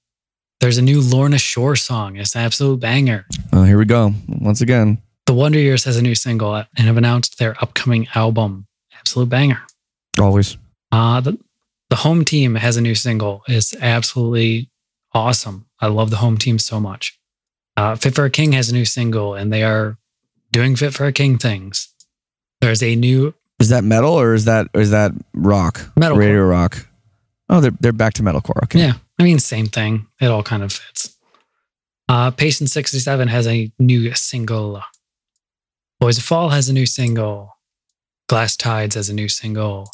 [0.61, 2.16] There's a new Lorna Shore song.
[2.16, 3.26] It's an absolute banger.
[3.53, 4.14] Oh, here we go.
[4.28, 4.99] Once again.
[5.26, 8.66] The Wonder Years has a new single and have announced their upcoming album.
[8.99, 9.61] Absolute banger.
[10.18, 10.57] Always.
[10.92, 11.38] Uh, the,
[11.90, 13.42] the home team has a new single.
[13.49, 14.70] It's absolutely
[15.12, 15.66] awesome.
[15.80, 17.18] I love the home team so much.
[17.76, 19.97] Uh, Fit for a King has a new single and they are
[20.53, 21.88] doing Fit for a King things.
[22.61, 25.90] There's a new Is that metal or is that or is that rock?
[25.97, 26.16] Metal.
[26.16, 26.86] Radio rock.
[27.49, 28.62] Oh, they're they're back to metalcore.
[28.64, 28.78] Okay.
[28.80, 30.07] Yeah, I mean, same thing.
[30.20, 31.16] It all kind of fits.
[32.09, 34.82] Uh, Patient 67 has a new single.
[36.01, 37.57] Boys of Fall has a new single.
[38.28, 39.90] Glass Tides has a new single.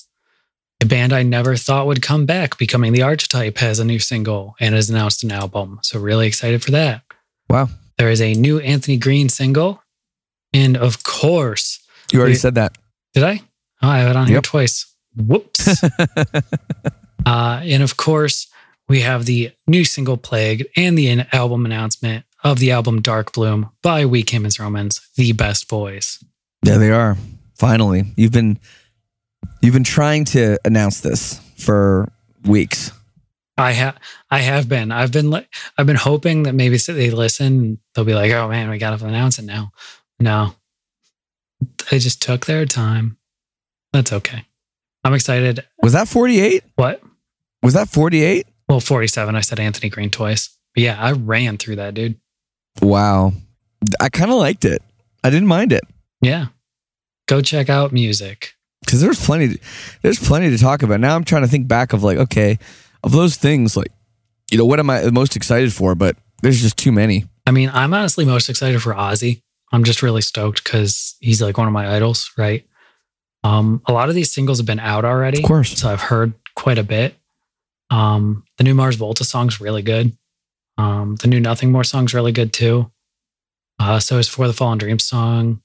[0.82, 4.54] A band I never thought would come back, Becoming the Archetype, has a new single
[4.60, 5.78] and has announced an album.
[5.82, 7.02] So, really excited for that.
[7.48, 7.68] Wow.
[7.98, 9.82] There is a new Anthony Green single.
[10.52, 11.80] And of course,
[12.12, 12.40] You already Yeah.
[12.40, 12.78] said that.
[13.14, 13.42] did I?
[13.82, 14.86] Oh, I have it on here twice.
[15.16, 15.68] Whoops.
[17.26, 18.46] Uh, and of course,
[18.88, 23.70] we have the new single Plague and the album announcement of the album Dark Bloom
[23.82, 26.22] by We Came as Romans, the best boys.
[26.62, 27.16] There they are.
[27.54, 28.04] Finally.
[28.16, 28.58] You've been
[29.60, 32.10] you've been trying to announce this for
[32.44, 32.92] weeks.
[33.58, 33.98] I have
[34.30, 34.90] I have been.
[34.90, 35.46] I've been li-
[35.76, 39.06] I've been hoping that maybe they listen, they'll be like, "Oh man, we got to
[39.06, 39.72] announce it now."
[40.18, 40.54] No.
[41.90, 43.18] They just took their time.
[43.92, 44.46] That's okay.
[45.04, 45.66] I'm excited.
[45.82, 46.62] Was that 48?
[46.76, 47.02] What?
[47.62, 48.46] Was that 48?
[48.68, 49.34] Well, 47.
[49.34, 50.56] I said Anthony Green twice.
[50.74, 52.18] But yeah, I ran through that, dude.
[52.80, 53.32] Wow.
[54.00, 54.82] I kind of liked it.
[55.24, 55.82] I didn't mind it.
[56.20, 56.46] Yeah.
[57.26, 58.54] Go check out music.
[58.86, 59.58] Cuz there's plenty
[60.02, 61.00] there's plenty to talk about.
[61.00, 62.58] Now I'm trying to think back of like, okay,
[63.04, 63.92] of those things like
[64.50, 67.26] you know, what am I most excited for, but there's just too many.
[67.46, 69.42] I mean, I'm honestly most excited for Ozzy.
[69.72, 72.66] I'm just really stoked cuz he's like one of my idols, right?
[73.44, 75.38] Um a lot of these singles have been out already.
[75.38, 75.78] Of course.
[75.78, 77.16] So I've heard quite a bit.
[77.90, 80.16] Um the new Mars Volta song's really good.
[80.78, 82.90] Um, the new Nothing More song's really good too.
[83.78, 85.60] Uh, so is For the Fallen Dreams song.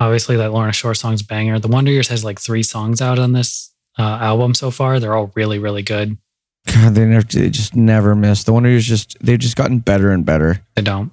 [0.00, 1.58] Obviously, that Lorna Shore song's banger.
[1.58, 4.98] The Wonder Years has like three songs out on this uh, album so far.
[4.98, 6.18] They're all really, really good.
[6.66, 8.44] God, they never, they just never miss.
[8.44, 10.60] The Wonder Years just they've just gotten better and better.
[10.74, 11.12] They don't.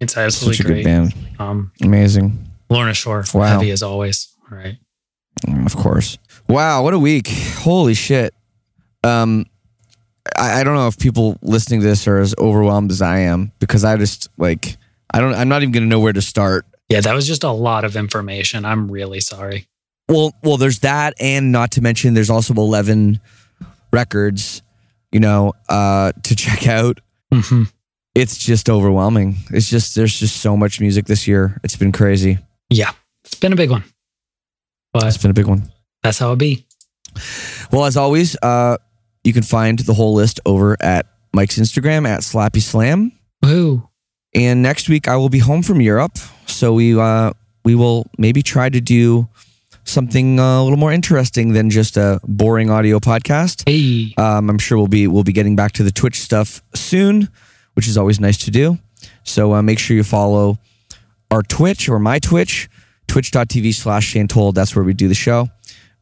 [0.00, 0.76] It's absolutely Such a great.
[0.78, 1.14] good band.
[1.38, 2.38] Um, Amazing.
[2.70, 3.58] Lorna Shore, Wow.
[3.58, 4.34] heavy as always.
[4.50, 4.78] All right.
[5.66, 6.18] Of course.
[6.48, 7.28] Wow, what a week.
[7.58, 8.34] Holy shit.
[9.04, 9.46] Um
[10.38, 13.52] I, I don't know if people listening to this are as overwhelmed as I am
[13.58, 14.76] because I just like
[15.12, 16.66] I don't I'm not even gonna know where to start.
[16.88, 18.64] Yeah, that was just a lot of information.
[18.64, 19.68] I'm really sorry.
[20.08, 23.20] Well well there's that and not to mention there's also eleven
[23.92, 24.62] records,
[25.12, 27.00] you know, uh to check out.
[27.32, 27.64] hmm
[28.14, 29.36] It's just overwhelming.
[29.50, 31.60] It's just there's just so much music this year.
[31.64, 32.38] It's been crazy.
[32.70, 32.90] Yeah,
[33.24, 33.84] it's been a big one,
[34.92, 35.70] But it's been a big one.
[36.02, 36.66] that's how it be.
[37.72, 38.76] Well, as always, uh,
[39.26, 43.12] you can find the whole list over at Mike's Instagram at Slappy Slam.
[43.42, 43.88] Woo.
[44.34, 46.16] And next week I will be home from Europe,
[46.46, 47.32] so we uh,
[47.64, 49.28] we will maybe try to do
[49.84, 53.68] something uh, a little more interesting than just a boring audio podcast.
[53.68, 54.14] Hey.
[54.16, 57.28] Um, I'm sure we'll be we'll be getting back to the Twitch stuff soon,
[57.74, 58.78] which is always nice to do.
[59.24, 60.58] So uh, make sure you follow
[61.30, 62.68] our Twitch or my Twitch,
[63.08, 65.48] twitch.tv slash Shane That's where we do the show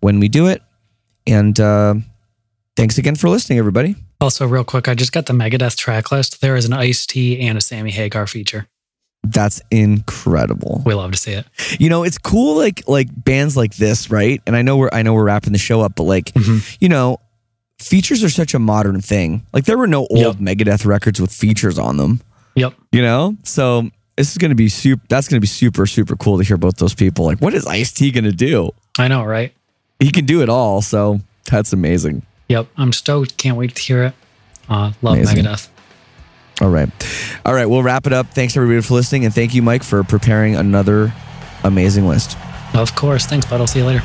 [0.00, 0.60] when we do it.
[1.26, 1.94] And uh,
[2.76, 3.96] thanks again for listening, everybody.
[4.20, 6.40] Also, real quick, I just got the Megadeth track list.
[6.40, 8.66] There is an Ice T and a Sammy Hagar feature.
[9.22, 10.82] That's incredible.
[10.84, 11.46] We love to see it.
[11.78, 14.40] You know, it's cool like like bands like this, right?
[14.46, 16.76] And I know we're I know we're wrapping the show up, but like, Mhm.
[16.80, 17.18] you know,
[17.80, 19.42] features are such a modern thing.
[19.52, 22.20] Like there were no old Megadeth records with features on them.
[22.56, 22.74] Yep.
[22.92, 23.36] You know?
[23.44, 26.76] So this is gonna be super that's gonna be super, super cool to hear both
[26.76, 27.24] those people.
[27.24, 28.70] Like, what is Ice T gonna do?
[28.98, 29.54] I know, right?
[30.00, 31.20] He can do it all, so
[31.50, 32.22] that's amazing.
[32.54, 32.68] Yep.
[32.76, 33.36] I'm stoked.
[33.36, 34.14] Can't wait to hear it.
[34.68, 35.44] Uh, love Amazing.
[35.44, 35.68] Megadeth.
[36.60, 36.88] All right.
[37.44, 38.28] All right, we'll wrap it up.
[38.28, 41.12] Thanks everybody for listening, and thank you, Mike, for preparing another
[41.64, 42.38] amazing list.
[42.72, 43.26] Of course.
[43.26, 43.60] Thanks, bud.
[43.60, 44.04] I'll see you later.